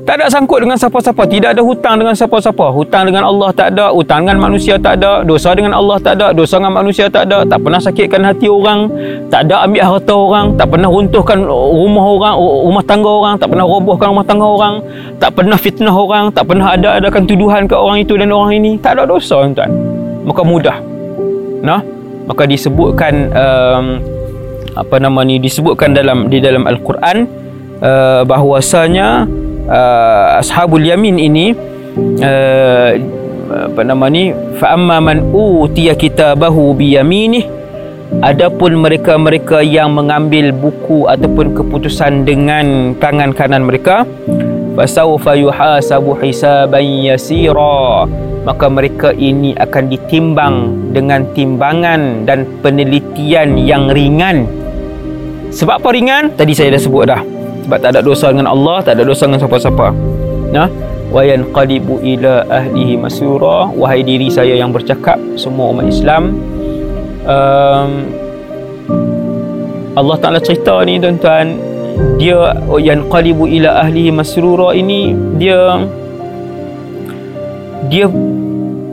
tak 0.04 0.20
ada 0.20 0.28
sangkut 0.28 0.60
dengan 0.60 0.76
siapa-siapa. 0.76 1.24
Tidak 1.24 1.56
ada 1.56 1.64
hutang 1.64 1.96
dengan 1.96 2.12
siapa-siapa. 2.12 2.76
Hutang 2.76 3.08
dengan 3.08 3.24
Allah 3.24 3.48
tak 3.56 3.72
ada. 3.72 3.88
Hutang 3.88 4.28
dengan 4.28 4.36
manusia 4.36 4.76
tak 4.76 5.00
ada. 5.00 5.24
Dosa 5.24 5.56
dengan 5.56 5.72
Allah 5.72 5.96
tak 5.96 6.20
ada. 6.20 6.28
Dosa 6.36 6.60
dengan 6.60 6.76
manusia 6.76 7.08
tak 7.08 7.24
ada. 7.32 7.40
Tak 7.48 7.56
pernah 7.64 7.80
sakitkan 7.80 8.20
hati 8.20 8.44
orang. 8.44 8.92
Tak 9.32 9.48
ada 9.48 9.64
ambil 9.64 9.80
harta 9.80 10.12
orang. 10.12 10.46
Tak 10.60 10.66
pernah 10.76 10.92
runtuhkan 10.92 11.38
rumah 11.48 12.04
orang, 12.04 12.34
rumah 12.36 12.84
tangga 12.84 13.10
orang. 13.16 13.34
Tak 13.40 13.48
pernah 13.48 13.64
robohkan 13.64 14.06
rumah 14.12 14.26
tangga 14.28 14.44
orang. 14.44 14.74
Tak 15.16 15.30
pernah 15.32 15.56
fitnah 15.56 15.96
orang. 15.96 16.24
Tak 16.36 16.44
pernah 16.52 16.66
ada 16.76 16.88
adakan 17.00 17.24
tuduhan 17.24 17.64
ke 17.64 17.72
orang 17.72 18.04
itu 18.04 18.12
dan 18.20 18.28
orang 18.28 18.60
ini. 18.60 18.76
Tak 18.76 19.00
ada 19.00 19.08
dosa, 19.08 19.40
tuan. 19.56 19.72
Maka 20.24 20.42
mudah. 20.42 20.76
Nah, 21.64 21.80
maka 22.24 22.48
disebutkan 22.48 23.30
um, 23.32 23.86
apa 24.74 24.96
nama 24.98 25.22
ni 25.22 25.38
disebutkan 25.38 25.94
dalam 25.94 26.26
di 26.32 26.42
dalam 26.42 26.66
al-Quran 26.66 27.28
uh, 27.78 28.22
bahwasanya 28.26 29.28
uh, 29.68 30.40
ashabul 30.42 30.82
yamin 30.82 31.20
ini 31.20 31.46
uh, 32.20 32.90
apa 33.70 33.80
nama 33.86 34.10
ni 34.10 34.34
fa 34.58 34.74
amma 34.74 34.98
man 34.98 35.30
utiya 35.30 35.94
kitabahu 35.94 36.74
bi 36.74 36.96
yaminih 36.98 37.46
adapun 38.24 38.78
mereka-mereka 38.82 39.62
yang 39.62 39.94
mengambil 39.94 40.50
buku 40.50 41.06
ataupun 41.06 41.54
keputusan 41.54 42.26
dengan 42.26 42.96
tangan 42.98 43.30
kanan 43.36 43.68
mereka 43.68 44.02
fasawfa 44.74 45.38
yuhasabu 45.38 46.18
hisaban 46.20 46.84
yasira. 47.06 48.04
Maka 48.44 48.68
mereka 48.68 49.08
ini 49.16 49.56
akan 49.56 49.84
ditimbang 49.88 50.56
dengan 50.92 51.24
timbangan 51.32 52.28
dan 52.28 52.44
penelitian 52.60 53.56
yang 53.56 53.88
ringan. 53.88 54.44
Sebab 55.48 55.80
apa 55.80 55.88
ringan? 55.96 56.36
Tadi 56.36 56.52
saya 56.52 56.76
dah 56.76 56.82
sebut 56.82 57.08
dah. 57.08 57.22
Sebab 57.64 57.78
tak 57.80 57.96
ada 57.96 58.04
dosa 58.04 58.28
dengan 58.28 58.52
Allah 58.52 58.84
tak 58.84 59.00
ada 59.00 59.08
dosa 59.08 59.24
dengan 59.24 59.40
siapa-siapa. 59.40 59.88
Nah 60.52 60.68
wa 61.08 61.22
yanqalibu 61.24 62.04
ila 62.04 62.44
ahlihi 62.52 63.00
masura. 63.00 63.72
Wahai 63.72 64.04
diri 64.04 64.28
saya 64.28 64.52
yang 64.60 64.76
bercakap 64.76 65.16
semua 65.40 65.72
umat 65.72 65.88
Islam 65.88 66.36
um, 67.24 67.90
Allah 69.94 70.16
Taala 70.20 70.38
cerita 70.42 70.74
ni 70.84 70.98
tuan-tuan 70.98 71.54
dia 72.18 72.56
yanqalibu 72.78 73.46
ila 73.46 73.86
ahlihi 73.86 74.10
masrura 74.10 74.74
ini 74.74 75.14
dia 75.38 75.82
dia 77.90 78.06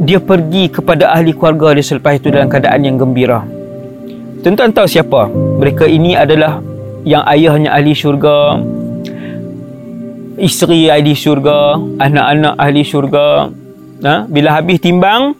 dia 0.01 0.19
pergi 0.19 0.67
kepada 0.73 1.13
ahli 1.13 1.31
keluarga 1.31 1.77
dia 1.77 1.85
selepas 1.85 2.17
itu 2.17 2.33
dalam 2.33 2.49
keadaan 2.49 2.81
yang 2.81 2.97
gembira. 2.97 3.45
Tuan-tuan 4.41 4.73
tahu 4.73 4.89
siapa? 4.89 5.29
Mereka 5.61 5.85
ini 5.85 6.17
adalah 6.17 6.57
yang 7.05 7.21
ayahnya 7.29 7.73
ahli 7.73 7.93
syurga 7.93 8.61
isteri 10.41 10.89
ahli 10.89 11.13
syurga 11.13 11.77
anak-anak 12.01 12.53
ahli 12.57 12.81
syurga 12.81 13.49
ha? 14.05 14.25
bila 14.25 14.57
habis 14.57 14.81
timbang 14.81 15.33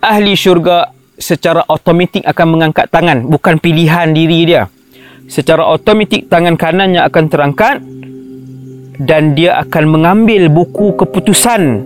ahli 0.00 0.32
syurga 0.36 0.92
secara 1.18 1.64
automatik 1.66 2.24
akan 2.24 2.46
mengangkat 2.56 2.86
tangan 2.92 3.24
bukan 3.24 3.56
pilihan 3.60 4.12
diri 4.12 4.48
dia 4.48 4.68
secara 5.28 5.62
automatik 5.68 6.26
tangan 6.32 6.56
kanannya 6.56 7.04
akan 7.04 7.24
terangkat 7.28 7.76
dan 8.98 9.36
dia 9.36 9.60
akan 9.62 9.84
mengambil 9.94 10.50
buku 10.50 10.96
keputusan. 10.98 11.84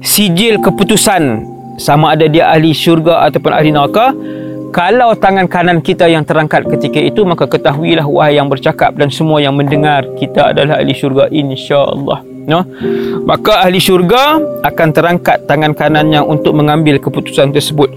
Sijil 0.00 0.62
keputusan. 0.62 1.44
Sama 1.78 2.14
ada 2.14 2.26
dia 2.26 2.48
ahli 2.50 2.72
syurga 2.72 3.26
ataupun 3.28 3.52
ahli 3.52 3.70
neraka. 3.74 4.14
Kalau 4.68 5.16
tangan 5.16 5.48
kanan 5.48 5.78
kita 5.80 6.06
yang 6.06 6.22
terangkat 6.22 6.68
ketika 6.68 7.00
itu 7.00 7.24
maka 7.24 7.48
ketahuilah 7.48 8.04
wahai 8.04 8.36
yang 8.36 8.52
bercakap 8.52 8.94
dan 9.00 9.08
semua 9.08 9.40
yang 9.40 9.56
mendengar 9.56 10.04
kita 10.20 10.54
adalah 10.54 10.78
ahli 10.78 10.94
syurga 10.94 11.26
insya-Allah. 11.28 12.20
No? 12.48 12.64
Maka 13.28 13.64
ahli 13.64 13.80
syurga 13.80 14.40
akan 14.64 14.88
terangkat 14.92 15.44
tangan 15.44 15.76
kanannya 15.76 16.20
untuk 16.24 16.56
mengambil 16.56 16.96
keputusan 17.00 17.52
tersebut. 17.52 17.92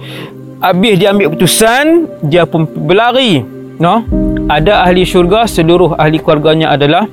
Habis 0.60 0.94
dia 1.00 1.12
ambil 1.12 1.32
keputusan 1.32 1.86
dia 2.28 2.44
pun 2.48 2.68
berlari 2.68 3.61
no? 3.82 4.06
Ada 4.46 4.86
ahli 4.86 5.02
syurga 5.02 5.50
seluruh 5.50 5.98
ahli 5.98 6.22
keluarganya 6.22 6.70
adalah 6.78 7.10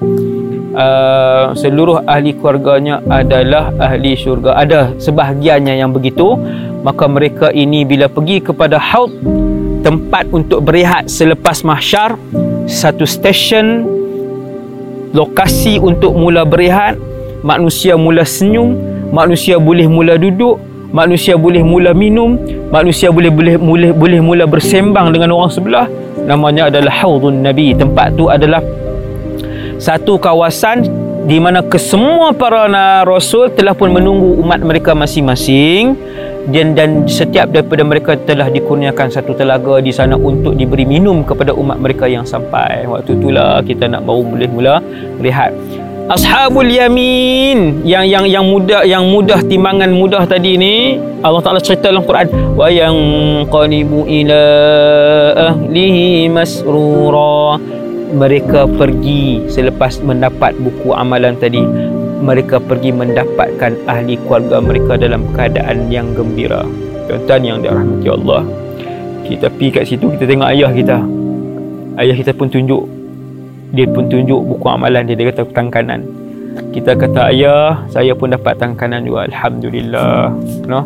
Uh, 0.79 1.59
seluruh 1.59 2.07
ahli 2.07 2.39
keluarganya 2.39 3.03
adalah 3.11 3.75
ahli 3.83 4.15
syurga. 4.15 4.55
Ada 4.55 4.95
sebahagiannya 4.95 5.75
yang 5.75 5.91
begitu 5.91 6.39
maka 6.87 7.11
mereka 7.11 7.51
ini 7.51 7.83
bila 7.83 8.07
pergi 8.07 8.39
kepada 8.39 8.79
haud 8.79 9.11
tempat 9.83 10.31
untuk 10.31 10.63
berehat 10.63 11.11
selepas 11.11 11.67
mahsyar 11.67 12.15
satu 12.71 13.03
stesen 13.09 13.87
lokasi 15.11 15.81
untuk 15.83 16.15
mula 16.15 16.47
berehat 16.47 16.95
manusia 17.43 17.99
mula 17.99 18.23
senyum 18.23 18.77
manusia 19.11 19.57
boleh 19.57 19.89
mula 19.89 20.15
duduk 20.15 20.61
manusia 20.89 21.37
boleh 21.37 21.61
mula 21.61 21.93
minum 21.93 22.41
manusia 22.73 23.13
boleh 23.13 23.29
boleh 23.29 23.57
boleh 23.61 23.91
boleh 23.93 24.21
mula 24.21 24.45
bersembang 24.49 25.13
dengan 25.13 25.37
orang 25.37 25.53
sebelah. 25.53 25.87
Namanya 26.29 26.69
adalah 26.69 26.93
haudun 27.05 27.41
nabi. 27.41 27.73
Tempat 27.73 28.17
tu 28.17 28.29
adalah 28.29 28.61
satu 29.81 30.21
kawasan 30.21 30.85
di 31.25 31.41
mana 31.41 31.65
kesemua 31.65 32.37
para 32.37 32.69
rasul 33.05 33.49
telah 33.53 33.73
pun 33.73 33.93
menunggu 33.93 34.37
umat 34.45 34.61
mereka 34.61 34.93
masing-masing. 34.93 35.97
Dan 36.49 36.73
dan 36.73 37.05
setiap 37.05 37.53
daripada 37.53 37.85
mereka 37.85 38.17
telah 38.17 38.49
dikurniakan 38.49 39.13
satu 39.13 39.37
telaga 39.37 39.85
di 39.85 39.93
sana 39.93 40.17
untuk 40.17 40.57
diberi 40.57 40.89
minum 40.89 41.21
kepada 41.21 41.53
umat 41.53 41.77
mereka 41.77 42.09
yang 42.09 42.25
sampai. 42.25 42.89
Waktu 42.89 43.21
itulah 43.21 43.61
kita 43.61 43.85
nak 43.85 44.09
baru 44.09 44.25
boleh 44.25 44.49
mula 44.49 44.81
rehat 45.21 45.53
Ashabul 46.09 46.73
Yamin. 46.73 47.85
Yang 47.85 48.05
yang 48.09 48.25
yang 48.25 48.45
mudah 48.49 48.81
yang 48.89 49.05
mudah 49.13 49.45
timbangan 49.45 49.93
mudah 49.93 50.25
tadi 50.25 50.57
ni 50.57 50.97
Allah 51.21 51.45
Taala 51.45 51.61
cerita 51.61 51.93
dalam 51.93 52.01
Quran 52.09 52.57
wa 52.57 52.65
yang 52.73 52.97
qanibu 53.53 54.09
ila 54.09 54.43
ahlihi 55.53 56.33
masrura. 56.33 57.61
Mereka 58.09 58.73
pergi 58.81 59.53
selepas 59.53 60.01
mendapat 60.01 60.57
buku 60.57 60.97
amalan 60.97 61.37
tadi. 61.37 61.61
Mereka 62.25 62.65
pergi 62.65 62.89
mendapatkan 62.89 63.77
ahli 63.85 64.17
keluarga 64.25 64.65
mereka 64.65 64.97
dalam 64.97 65.29
keadaan 65.37 65.93
yang 65.93 66.17
gembira. 66.17 66.65
Tuan-tuan 67.05 67.45
yang 67.45 67.59
dirahmati 67.61 68.09
Allah. 68.09 68.49
Kita 69.29 69.53
pergi 69.53 69.69
kat 69.77 69.85
situ 69.85 70.09
kita 70.17 70.25
tengok 70.25 70.49
ayah 70.57 70.73
kita. 70.73 70.99
Ayah 72.01 72.17
kita 72.17 72.33
pun 72.33 72.49
tunjuk 72.49 72.98
dia 73.75 73.87
pun 73.89 74.09
tunjuk 74.09 74.41
buku 74.41 74.67
amalan 74.69 75.05
dia. 75.05 75.17
Dia 75.19 75.33
kata 75.33 75.49
tangan 75.53 75.73
kanan 75.73 76.03
kita 76.75 76.99
kata 76.99 77.31
ayah 77.31 77.87
saya 77.87 78.13
pun 78.19 78.35
dapat 78.35 78.59
tangan 78.59 78.75
kanan 78.75 79.07
juga. 79.07 79.31
Alhamdulillah. 79.31 80.35
No 80.67 80.81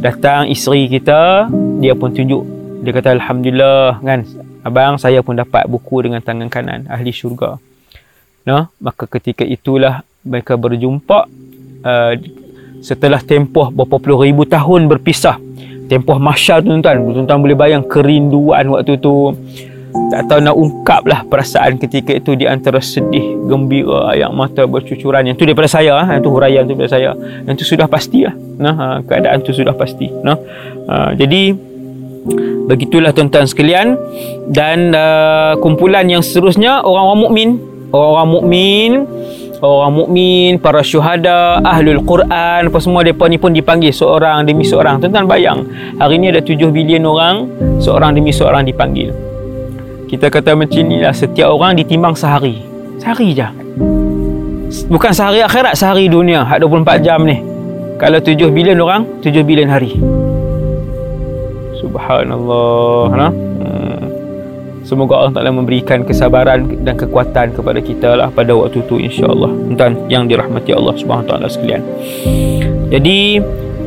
datang 0.00 0.46
isteri 0.48 0.86
kita 0.86 1.48
dia 1.80 1.96
pun 1.96 2.12
tunjuk. 2.12 2.44
Dia 2.84 2.92
kata 2.92 3.16
alhamdulillah 3.16 4.00
kan? 4.00 4.20
Abang 4.60 5.00
saya 5.00 5.24
pun 5.24 5.40
dapat 5.40 5.64
buku 5.68 6.04
dengan 6.04 6.20
tangan 6.20 6.52
kanan 6.52 6.84
ahli 6.88 7.12
syurga. 7.12 7.56
No 8.44 8.68
maka 8.76 9.08
ketika 9.08 9.44
itulah 9.44 10.04
mereka 10.20 10.60
berjumpa 10.60 11.24
uh, 11.84 12.12
setelah 12.84 13.24
tempoh 13.24 13.72
berapa 13.72 13.96
puluh 13.96 14.28
ribu 14.28 14.44
tahun 14.44 14.84
berpisah. 14.88 15.40
Tempoh 15.90 16.22
masyar 16.22 16.62
tuan-tuan. 16.62 17.02
Tuan-tuan 17.02 17.40
boleh 17.42 17.56
bayang 17.58 17.82
kerinduan 17.82 18.62
waktu 18.70 18.94
tu 19.00 19.34
tak 20.10 20.26
tahu 20.26 20.40
nak 20.42 20.54
ungkap 20.58 21.02
lah 21.06 21.22
perasaan 21.26 21.78
ketika 21.78 22.14
itu 22.14 22.34
di 22.34 22.46
antara 22.46 22.82
sedih, 22.82 23.46
gembira, 23.46 24.10
air 24.10 24.30
mata 24.30 24.66
bercucuran. 24.66 25.22
Yang 25.26 25.42
tu 25.42 25.44
daripada 25.46 25.70
saya, 25.70 26.02
ha? 26.02 26.18
yang 26.18 26.22
tu 26.22 26.30
huraian 26.34 26.62
tu 26.66 26.74
daripada 26.74 26.90
saya. 26.98 27.10
Yang 27.46 27.54
tu 27.62 27.64
sudah 27.74 27.86
pasti 27.86 28.26
lah. 28.26 28.34
Nah, 28.34 28.74
ha, 28.74 28.86
keadaan 29.06 29.38
tu 29.46 29.54
sudah 29.54 29.74
pasti. 29.74 30.10
Nah, 30.10 30.36
ha, 30.90 31.14
jadi 31.14 31.54
begitulah 32.66 33.10
tuan-tuan 33.16 33.48
sekalian 33.48 33.96
dan 34.52 34.92
uh, 34.92 35.56
kumpulan 35.58 36.04
yang 36.04 36.20
seterusnya 36.20 36.84
orang-orang 36.84 37.20
mukmin, 37.22 37.48
orang-orang 37.94 38.30
mukmin, 38.30 38.90
orang 39.62 39.92
mukmin, 39.94 40.50
para 40.58 40.82
syuhada, 40.84 41.64
ahlul 41.64 42.02
Quran, 42.04 42.68
apa 42.68 42.78
semua 42.82 43.06
depa 43.06 43.24
ni 43.30 43.40
pun 43.40 43.54
dipanggil 43.54 43.94
seorang 43.94 44.42
demi 44.44 44.66
seorang. 44.66 45.00
Tuan-tuan 45.00 45.26
bayang, 45.30 45.64
hari 45.96 46.18
ni 46.18 46.28
ada 46.28 46.44
7 46.44 46.58
bilion 46.68 47.06
orang, 47.08 47.46
seorang 47.78 48.12
demi 48.12 48.34
seorang 48.34 48.68
dipanggil 48.68 49.29
kita 50.10 50.26
kata 50.26 50.58
macam 50.58 50.82
ni 50.90 50.98
lah 50.98 51.14
setiap 51.14 51.54
orang 51.54 51.78
ditimbang 51.78 52.18
sehari. 52.18 52.66
Sehari 52.98 53.30
je. 53.30 53.46
Bukan 54.90 55.14
sehari 55.14 55.38
akhirat 55.38 55.78
sehari 55.78 56.10
dunia. 56.10 56.42
Hak 56.42 56.66
24 56.66 57.06
jam 57.06 57.22
ni. 57.22 57.38
Kalau 57.94 58.18
7 58.18 58.50
bilion 58.50 58.82
orang 58.82 59.06
7 59.22 59.46
bilion 59.46 59.70
hari. 59.70 59.94
Subhanallah. 61.78 63.06
Ha? 63.14 63.28
hmm. 63.30 64.02
semoga 64.82 65.14
Allah 65.22 65.34
Ta'ala 65.38 65.54
memberikan 65.54 66.02
kesabaran 66.02 66.82
dan 66.82 66.98
kekuatan 66.98 67.54
kepada 67.54 67.78
kita 67.78 68.18
lah 68.18 68.34
pada 68.34 68.50
waktu 68.50 68.82
tu 68.90 68.98
insyaAllah. 68.98 69.78
Dan 69.78 70.10
yang 70.10 70.26
dirahmati 70.26 70.74
Allah 70.74 70.98
Subhanahu 70.98 71.30
Ta'ala 71.30 71.46
sekalian. 71.46 71.86
Jadi 72.90 73.38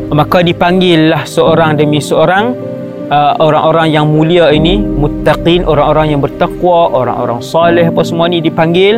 maka 0.07 0.39
dipanggillah 0.39 1.27
seorang 1.27 1.75
demi 1.75 1.99
seorang 1.99 2.72
uh, 3.13 3.34
orang-orang 3.38 3.88
yang 3.93 4.06
mulia 4.10 4.49
ini 4.49 4.82
muttaqin 4.82 5.62
orang-orang 5.69 6.17
yang 6.17 6.21
bertakwa 6.23 6.89
orang-orang 6.89 7.39
soleh 7.45 7.86
apa 7.86 8.02
semua 8.02 8.26
ni 8.26 8.41
dipanggil 8.41 8.97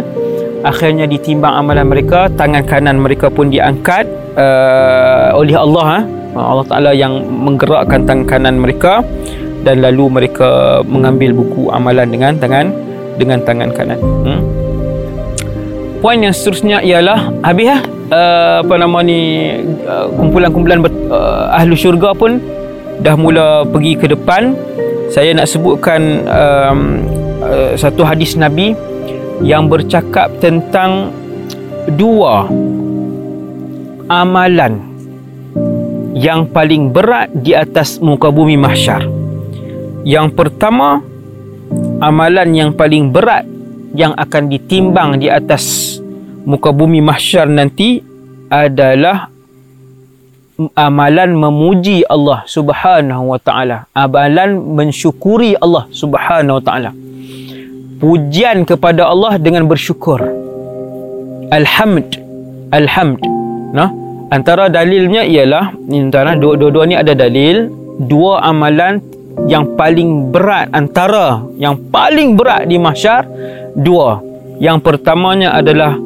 akhirnya 0.64 1.06
ditimbang 1.06 1.52
amalan 1.52 1.86
mereka 1.92 2.32
tangan 2.34 2.64
kanan 2.66 2.98
mereka 2.98 3.28
pun 3.28 3.52
diangkat 3.52 4.08
uh, 4.40 5.36
oleh 5.36 5.56
Allah 5.56 5.86
ha? 5.86 6.00
Allah 6.36 6.66
Taala 6.68 6.92
yang 6.92 7.24
menggerakkan 7.28 8.04
tangan 8.04 8.26
kanan 8.28 8.56
mereka 8.60 9.04
dan 9.64 9.82
lalu 9.82 10.12
mereka 10.12 10.82
mengambil 10.84 11.32
buku 11.32 11.72
amalan 11.72 12.08
dengan 12.12 12.34
tangan 12.38 12.72
dengan 13.16 13.40
tangan 13.44 13.70
kanan 13.72 14.00
hmm? 14.00 14.42
poin 16.04 16.20
yang 16.20 16.34
seterusnya 16.34 16.82
ialah 16.82 17.30
habis 17.46 17.72
ha? 17.72 17.78
uh, 18.10 18.56
apa 18.66 18.74
nama 18.76 19.00
ni 19.06 19.54
uh, 19.86 20.10
kumpulan-kumpulan 20.18 20.82
uh, 21.14 21.56
ahlu 21.56 21.78
syurga 21.78 22.12
pun 22.18 22.42
dah 23.02 23.16
mula 23.18 23.68
pergi 23.68 23.94
ke 24.00 24.08
depan 24.12 24.56
saya 25.12 25.32
nak 25.38 25.48
sebutkan 25.48 26.26
um, 26.26 26.80
uh, 27.44 27.72
satu 27.78 28.02
hadis 28.04 28.36
Nabi 28.36 28.74
yang 29.44 29.68
bercakap 29.68 30.32
tentang 30.40 31.12
dua 31.94 32.50
amalan 34.08 34.96
yang 36.16 36.48
paling 36.48 36.96
berat 36.96 37.28
di 37.36 37.52
atas 37.52 38.00
muka 38.00 38.32
bumi 38.32 38.56
mahsyar. 38.56 39.04
Yang 40.08 40.32
pertama, 40.38 41.04
amalan 42.00 42.56
yang 42.56 42.72
paling 42.72 43.12
berat 43.12 43.44
yang 43.92 44.16
akan 44.16 44.48
ditimbang 44.48 45.20
di 45.20 45.28
atas 45.28 45.98
muka 46.48 46.72
bumi 46.72 47.04
mahsyar 47.04 47.50
nanti 47.52 48.00
adalah 48.48 49.35
amalan 50.76 51.36
memuji 51.36 52.08
Allah 52.08 52.48
Subhanahu 52.48 53.36
wa 53.36 53.40
taala, 53.40 53.92
amalan 53.92 54.56
mensyukuri 54.56 55.60
Allah 55.60 55.88
Subhanahu 55.92 56.60
wa 56.60 56.64
taala. 56.64 56.92
Pujian 58.00 58.64
kepada 58.68 59.08
Allah 59.08 59.40
dengan 59.40 59.68
bersyukur. 59.68 60.20
Alhamd. 61.52 62.20
Alhamd. 62.72 63.20
Nah, 63.76 63.90
antara 64.32 64.72
dalilnya 64.72 65.24
ialah 65.28 65.76
antara 65.92 66.36
dua-dua 66.36 66.88
ni 66.88 66.96
ada 66.96 67.16
dalil 67.16 67.72
dua 68.00 68.44
amalan 68.44 69.00
yang 69.48 69.76
paling 69.76 70.32
berat 70.32 70.72
antara 70.72 71.44
yang 71.60 71.76
paling 71.92 72.40
berat 72.40 72.68
di 72.68 72.80
mahsyar 72.80 73.28
dua. 73.76 74.24
Yang 74.56 74.88
pertamanya 74.88 75.52
adalah 75.52 76.00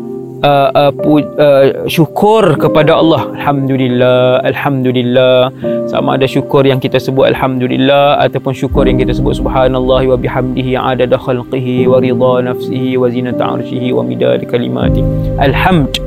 uh, 0.44 0.70
uh, 0.72 0.92
pu- 0.94 1.34
uh, 1.40 1.86
syukur 1.92 2.56
kepada 2.56 2.96
Allah. 2.96 3.32
Alhamdulillah 3.36 4.44
alhamdulillah. 4.44 5.52
Sama 5.90 6.16
ada 6.16 6.30
syukur 6.30 6.64
yang 6.64 6.78
kita 6.78 7.02
sebut 7.02 7.28
alhamdulillah 7.34 8.22
ataupun 8.24 8.54
syukur 8.54 8.86
yang 8.86 9.02
kita 9.02 9.12
sebut 9.16 9.42
subhanallah 9.42 10.06
wa 10.06 10.18
bihamdihi 10.18 10.78
adada 10.78 11.18
khalqihi 11.18 11.90
wa 11.90 11.98
ridha 11.98 12.34
nafsihi 12.46 12.96
wa 12.96 13.10
zinata 13.10 13.44
arshihi 13.58 13.90
wa 13.92 14.06
midad 14.06 14.40
kalimati. 14.46 15.02
Alhamd. 15.42 15.98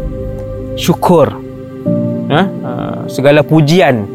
Syukur. 0.79 1.29
Ha? 2.33 2.42
uh, 2.49 2.99
segala 3.12 3.45
pujian 3.45 4.09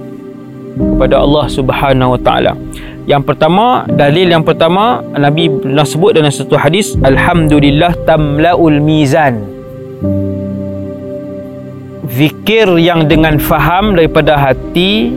kepada 0.73 1.21
Allah 1.21 1.45
Subhanahu 1.45 2.17
wa 2.17 2.19
taala. 2.21 2.57
Yang 3.07 3.23
pertama 3.23 3.87
dalil 3.87 4.27
yang 4.27 4.43
pertama 4.43 4.99
Nabi 5.15 5.47
pernah 5.47 5.87
sebut 5.87 6.11
dalam 6.11 6.27
satu 6.27 6.59
hadis 6.59 6.99
alhamdulillah 7.07 7.95
tamlaul 8.03 8.83
mizan 8.83 9.56
Zikir 12.17 12.65
yang 12.81 13.05
dengan 13.05 13.37
faham 13.37 13.93
daripada 13.93 14.41
hati 14.41 15.13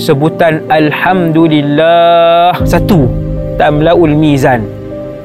Sebutan 0.00 0.64
Alhamdulillah. 0.72 2.56
Satu 2.64 3.04
Tamla'ul 3.60 4.16
mizan. 4.16 4.64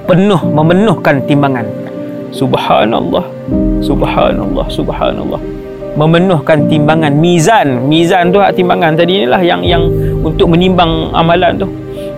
Penuh 0.03 0.35
memenuhkan 0.51 1.23
timbangan. 1.23 1.63
Subhanallah 2.35 3.23
Subhanallah 3.79 4.67
Subhanallah. 4.67 5.39
Memenuhkan 5.95 6.67
timbangan. 6.67 7.15
Mizan 7.15 7.87
Mizan 7.87 8.35
tu 8.35 8.43
hak 8.43 8.59
timbangan 8.59 8.99
tadi 8.99 9.23
inilah 9.23 9.39
yang 9.39 9.63
yang 9.63 9.87
Untuk 10.27 10.51
menimbang 10.51 11.07
amalan 11.15 11.55
tu. 11.55 11.71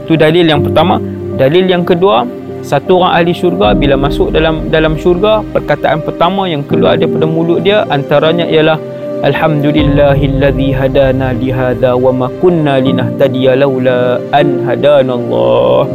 Itu 0.10 0.18
dalil 0.18 0.50
yang 0.50 0.66
pertama. 0.66 0.98
Dalil 1.38 1.70
yang 1.70 1.86
kedua 1.86 2.26
satu 2.62 3.00
orang 3.00 3.14
ahli 3.18 3.32
syurga 3.36 3.72
bila 3.74 3.96
masuk 3.96 4.30
dalam 4.36 4.68
dalam 4.74 5.00
syurga 5.00 5.42
perkataan 5.56 6.04
pertama 6.04 6.46
yang 6.46 6.62
keluar 6.64 7.00
daripada 7.00 7.26
mulut 7.26 7.64
dia 7.64 7.88
antaranya 7.88 8.46
ialah 8.46 8.78
alhamdulillahillazi 9.24 10.70
hadana 10.80 11.36
li 11.36 11.52
hadza 11.52 11.92
wa 11.96 12.12
ma 12.12 12.28
kunna 12.40 12.80
linahtadiya 12.80 13.60
laula 13.60 14.20
an 14.36 14.64
hadanallah. 14.68 15.88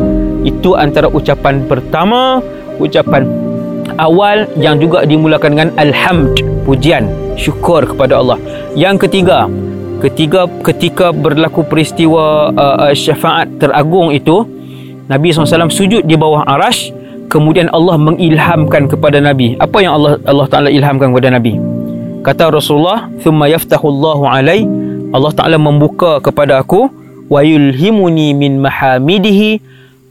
Itu 0.45 0.77
antara 0.77 1.09
ucapan 1.09 1.65
pertama 1.65 2.45
ucapan 2.77 3.25
awal 3.97 4.45
yang 4.59 4.77
juga 4.83 5.07
dimulakan 5.09 5.57
dengan 5.57 5.71
alhamd 5.81 6.43
pujian 6.69 7.09
syukur 7.41 7.85
kepada 7.85 8.21
Allah. 8.21 8.39
Yang 8.75 9.09
ketiga 9.09 9.49
Ketiga 10.05 10.45
ketika 10.61 11.17
berlaku 11.17 11.65
peristiwa 11.65 12.53
uh, 12.53 12.77
uh, 12.77 12.93
syafaat 12.93 13.49
teragung 13.57 14.13
itu 14.13 14.45
Nabi 15.05 15.37
SAW 15.37 15.69
sujud 15.69 16.09
di 16.09 16.17
bawah 16.17 16.49
arash 16.49 16.89
kemudian 17.29 17.69
Allah 17.77 18.01
mengilhamkan 18.01 18.89
kepada 18.89 19.21
Nabi. 19.21 19.59
Apa 19.61 19.85
yang 19.85 20.01
Allah 20.01 20.17
Allah 20.25 20.47
Taala 20.49 20.69
ilhamkan 20.73 21.13
kepada 21.13 21.35
Nabi? 21.35 21.61
Kata 22.25 22.49
Rasulullah 22.49 23.13
thumma 23.21 23.51
yaftahu 23.53 23.85
Allah 23.85 24.19
alai. 24.41 24.61
Allah 25.13 25.33
Taala 25.37 25.61
membuka 25.61 26.25
kepada 26.25 26.57
aku 26.63 26.89
wa 27.29 27.41
yulhimuni 27.45 28.33
min 28.33 28.65
mahamidihi. 28.65 29.61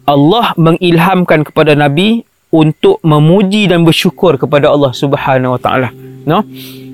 Allah 0.05 0.51
mengilhamkan 0.59 1.47
kepada 1.47 1.73
Nabi 1.73 2.27
untuk 2.53 3.01
memuji 3.01 3.65
dan 3.65 3.81
bersyukur 3.81 4.37
kepada 4.37 4.69
Allah 4.69 4.91
Subhanahu 4.93 5.57
wa 5.57 5.59
taala. 5.63 5.89
No 6.27 6.45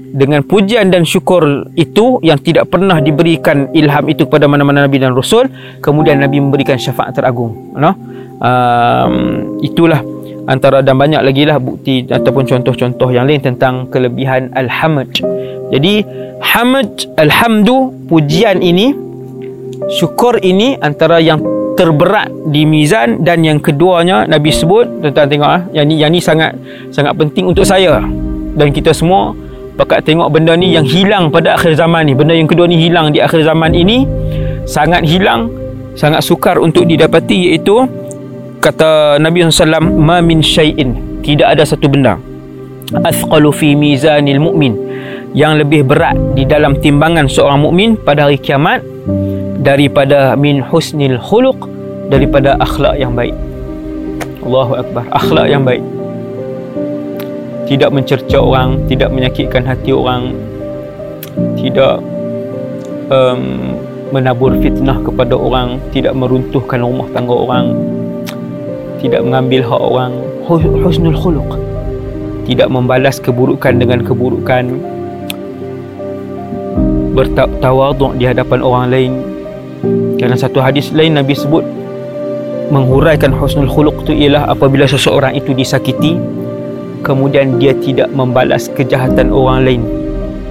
dengan 0.10 0.41
pujian 0.41 0.89
dan 0.89 1.06
syukur 1.06 1.69
itu 1.78 2.17
yang 2.26 2.41
tidak 2.41 2.69
pernah 2.69 2.98
diberikan 3.00 3.69
ilham 3.72 4.06
itu 4.10 4.26
kepada 4.26 4.50
mana-mana 4.50 4.86
nabi 4.89 4.98
dan 4.98 5.13
rasul 5.13 5.45
kemudian 5.80 6.19
nabi 6.19 6.41
memberikan 6.41 6.76
syafaat 6.76 7.13
teragung 7.13 7.74
no? 7.78 7.93
Um, 8.39 9.13
itulah 9.60 10.00
antara 10.50 10.82
dan 10.82 10.98
banyak 10.98 11.22
lagi 11.22 11.45
lah 11.45 11.62
bukti 11.62 12.10
ataupun 12.10 12.50
contoh-contoh 12.50 13.13
yang 13.13 13.30
lain 13.30 13.43
tentang 13.43 13.86
kelebihan 13.93 14.50
alhamd. 14.58 15.22
Jadi 15.69 16.02
hamd 16.41 17.13
alhamdu 17.22 17.93
pujian 18.10 18.63
ini 18.65 18.98
syukur 19.93 20.41
ini 20.41 20.74
antara 20.82 21.22
yang 21.22 21.38
terberat 21.78 22.34
di 22.50 22.65
mizan 22.67 23.24
dan 23.24 23.45
yang 23.45 23.62
keduanya 23.62 24.28
nabi 24.28 24.52
sebut 24.52 25.00
tuan-tuan 25.00 25.30
tengok 25.32 25.48
ah 25.48 25.62
yang 25.72 25.86
ni 25.88 25.95
yang 25.95 26.12
ni 26.12 26.19
sangat 26.19 26.52
sangat 26.91 27.15
penting 27.15 27.48
untuk 27.48 27.63
saya 27.63 28.04
dan 28.60 28.67
kita 28.76 28.91
semua 28.91 29.32
Pakat 29.80 30.04
tengok 30.04 30.28
benda 30.28 30.60
ni 30.60 30.76
yang 30.76 30.84
hilang 30.84 31.32
pada 31.32 31.56
akhir 31.56 31.80
zaman 31.80 32.04
ni. 32.04 32.12
Benda 32.12 32.36
yang 32.36 32.52
kedua 32.52 32.68
ni 32.68 32.76
hilang 32.76 33.15
di 33.15 33.24
akhir 33.24 33.48
zaman 33.48 33.72
ini. 33.72 34.04
Sangat 34.68 35.08
hilang 35.08 35.48
Sangat 35.96 36.20
sukar 36.28 36.60
untuk 36.60 36.84
didapati 36.84 37.48
iaitu 37.48 37.88
Kata 38.60 39.15
Nabi 39.24 39.48
SAW 39.48 39.80
Ma 39.80 40.20
min 40.20 40.44
syai'in. 40.44 41.24
Tidak 41.24 41.48
ada 41.48 41.63
satu 41.63 41.88
benda. 41.88 42.20
Athqalu 42.92 43.56
fi 43.56 43.72
mizanil 43.72 44.44
mu'min. 44.44 44.76
Yang 45.32 45.63
lebih 45.63 45.88
berat 45.88 46.20
di 46.36 46.44
dalam 46.44 46.76
timbangan 46.84 47.32
seorang 47.32 47.63
mukmin 47.63 47.96
pada 47.96 48.28
hari 48.28 48.42
kiamat 48.42 48.84
Daripada 49.62 50.34
min 50.36 50.60
husnil 50.60 51.22
khuluq 51.22 51.56
Daripada 52.12 52.60
akhlak 52.60 53.00
yang 53.00 53.15
baik. 53.15 53.38
Allahu 54.44 54.76
Akbar. 54.76 55.08
Akhlak 55.15 55.48
yang 55.48 55.63
baik 55.63 55.99
tidak 57.69 57.93
mencerca 57.93 58.41
orang, 58.41 58.82
tidak 58.89 59.13
menyakitkan 59.13 59.62
hati 59.62 59.93
orang, 59.93 60.34
tidak 61.53 62.01
um, 63.13 63.77
menabur 64.10 64.58
fitnah 64.58 64.97
kepada 65.05 65.38
orang, 65.38 65.77
tidak 65.93 66.17
meruntuhkan 66.17 66.82
rumah 66.82 67.05
tangga 67.13 67.36
orang, 67.38 67.77
tidak 68.97 69.21
mengambil 69.21 69.62
hak 69.69 69.82
orang, 69.86 70.13
husnul 70.49 71.13
khuluq. 71.13 71.49
Tidak 72.49 72.65
membalas 72.65 73.21
keburukan 73.21 73.77
dengan 73.77 74.01
keburukan. 74.01 74.65
Bertawaduk 77.13 78.17
di 78.17 78.25
hadapan 78.25 78.60
orang 78.65 78.86
lain. 78.89 79.13
Dalam 80.17 80.34
satu 80.34 80.58
hadis 80.58 80.89
lain 80.89 81.13
Nabi 81.13 81.38
sebut 81.38 81.62
menghuraikan 82.73 83.29
husnul 83.29 83.69
khuluq 83.69 84.10
itu 84.10 84.25
ialah 84.25 84.49
apabila 84.49 84.89
seseorang 84.89 85.38
itu 85.38 85.53
disakiti 85.53 86.17
kemudian 87.02 87.58
dia 87.58 87.76
tidak 87.78 88.10
membalas 88.12 88.68
kejahatan 88.72 89.32
orang 89.32 89.60
lain 89.66 89.84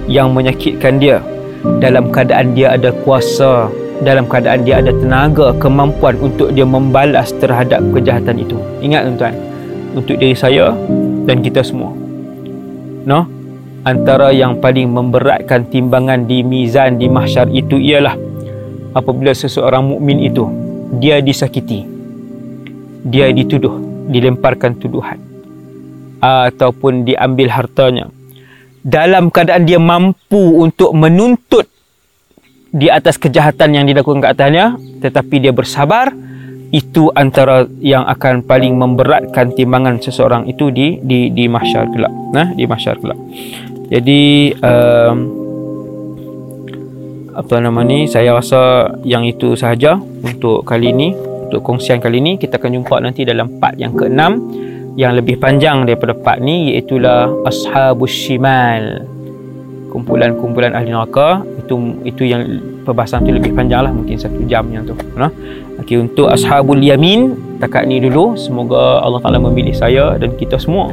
yang 0.09 0.33
menyakitkan 0.33 0.97
dia. 0.97 1.21
Dalam 1.83 2.09
keadaan 2.09 2.55
dia 2.55 2.79
ada 2.79 2.95
kuasa 3.03 3.67
dalam 3.99 4.31
keadaan 4.31 4.63
dia 4.63 4.79
ada 4.79 4.95
tenaga 4.95 5.51
kemampuan 5.59 6.15
untuk 6.23 6.55
dia 6.55 6.63
membalas 6.63 7.35
terhadap 7.35 7.83
kejahatan 7.91 8.39
itu. 8.39 8.55
Ingat 8.79 9.11
tuan-tuan 9.11 9.35
untuk 9.95 10.15
diri 10.15 10.35
saya 10.35 10.71
dan 11.27 11.43
kita 11.43 11.59
semua. 11.59 11.91
No? 13.03 13.27
Antara 13.83 14.31
yang 14.35 14.59
paling 14.59 14.91
memberatkan 14.91 15.67
timbangan 15.71 16.27
di 16.27 16.43
mizan 16.43 16.99
di 16.99 17.07
mahsyar 17.07 17.47
itu 17.51 17.79
ialah 17.79 18.15
apabila 18.95 19.31
seseorang 19.31 19.83
mukmin 19.87 20.19
itu 20.23 20.47
dia 20.99 21.19
disakiti. 21.19 21.87
Dia 23.03 23.31
dituduh 23.31 23.79
dilemparkan 24.11 24.75
tuduhan 24.75 25.28
ataupun 26.19 27.07
diambil 27.07 27.51
hartanya. 27.51 28.11
Dalam 28.79 29.27
keadaan 29.27 29.67
dia 29.67 29.79
mampu 29.79 30.59
untuk 30.59 30.95
menuntut 30.95 31.67
di 32.69 32.87
atas 32.87 33.17
kejahatan 33.17 33.75
yang 33.75 33.85
dilakukan 33.89 34.21
ke 34.21 34.29
atasnya 34.29 34.77
tetapi 35.01 35.41
dia 35.41 35.49
bersabar 35.49 36.13
itu 36.69 37.09
antara 37.17 37.65
yang 37.81 38.05
akan 38.05 38.45
paling 38.45 38.77
memberatkan 38.77 39.57
timbangan 39.57 39.97
seseorang 39.97 40.45
itu 40.45 40.69
di 40.69 41.01
di 41.01 41.33
di 41.33 41.49
mahsyar 41.49 41.89
kelak. 41.89 42.13
Nah 42.29 42.53
di 42.53 42.63
mahsyar 42.69 43.01
kelak. 43.01 43.17
Jadi 43.89 44.53
um, 44.61 45.17
apa 47.33 47.55
nama 47.57 47.81
ni 47.81 48.05
saya 48.05 48.37
rasa 48.37 48.93
yang 49.01 49.25
itu 49.25 49.57
sahaja 49.57 49.97
untuk 50.21 50.61
kali 50.61 50.93
ini 50.93 51.17
untuk 51.49 51.65
kongsian 51.65 51.97
kali 51.97 52.21
ini. 52.21 52.37
Kita 52.37 52.61
akan 52.61 52.69
jumpa 52.77 53.01
nanti 53.01 53.25
dalam 53.25 53.57
part 53.57 53.73
yang 53.81 53.97
keenam 53.97 54.37
yang 54.99 55.15
lebih 55.15 55.39
panjang 55.39 55.87
daripada 55.87 56.11
part 56.11 56.43
ni 56.43 56.75
iaitulah 56.75 57.31
ashabus 57.47 58.11
shimal 58.11 59.07
kumpulan-kumpulan 59.95 60.75
ahli 60.75 60.91
neraka 60.91 61.39
itu 61.55 61.95
itu 62.03 62.27
yang 62.27 62.43
perbahasan 62.83 63.23
tu 63.23 63.31
lebih 63.31 63.55
panjang 63.55 63.87
lah 63.87 63.95
mungkin 63.95 64.19
satu 64.19 64.43
jam 64.43 64.67
yang 64.67 64.83
tu 64.83 64.91
nah 65.15 65.31
okey 65.79 66.03
untuk 66.03 66.27
ashabul 66.27 66.83
yamin 66.83 67.31
takat 67.63 67.87
ni 67.87 68.03
dulu 68.03 68.35
semoga 68.35 68.99
Allah 68.99 69.23
Taala 69.23 69.39
memilih 69.39 69.71
saya 69.71 70.19
dan 70.19 70.35
kita 70.35 70.59
semua 70.59 70.91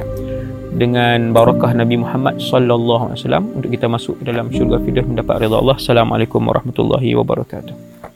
dengan 0.71 1.35
barakah 1.35 1.75
Nabi 1.75 1.99
Muhammad 1.99 2.38
sallallahu 2.38 3.11
alaihi 3.11 3.19
wasallam 3.27 3.45
untuk 3.59 3.71
kita 3.75 3.90
masuk 3.90 4.23
ke 4.23 4.29
dalam 4.29 4.53
syurga 4.53 4.77
firdaus 4.85 5.09
mendapat 5.09 5.49
redha 5.49 5.57
Allah. 5.57 5.81
Assalamualaikum 5.81 6.37
warahmatullahi 6.45 7.16
wabarakatuh. 7.16 7.95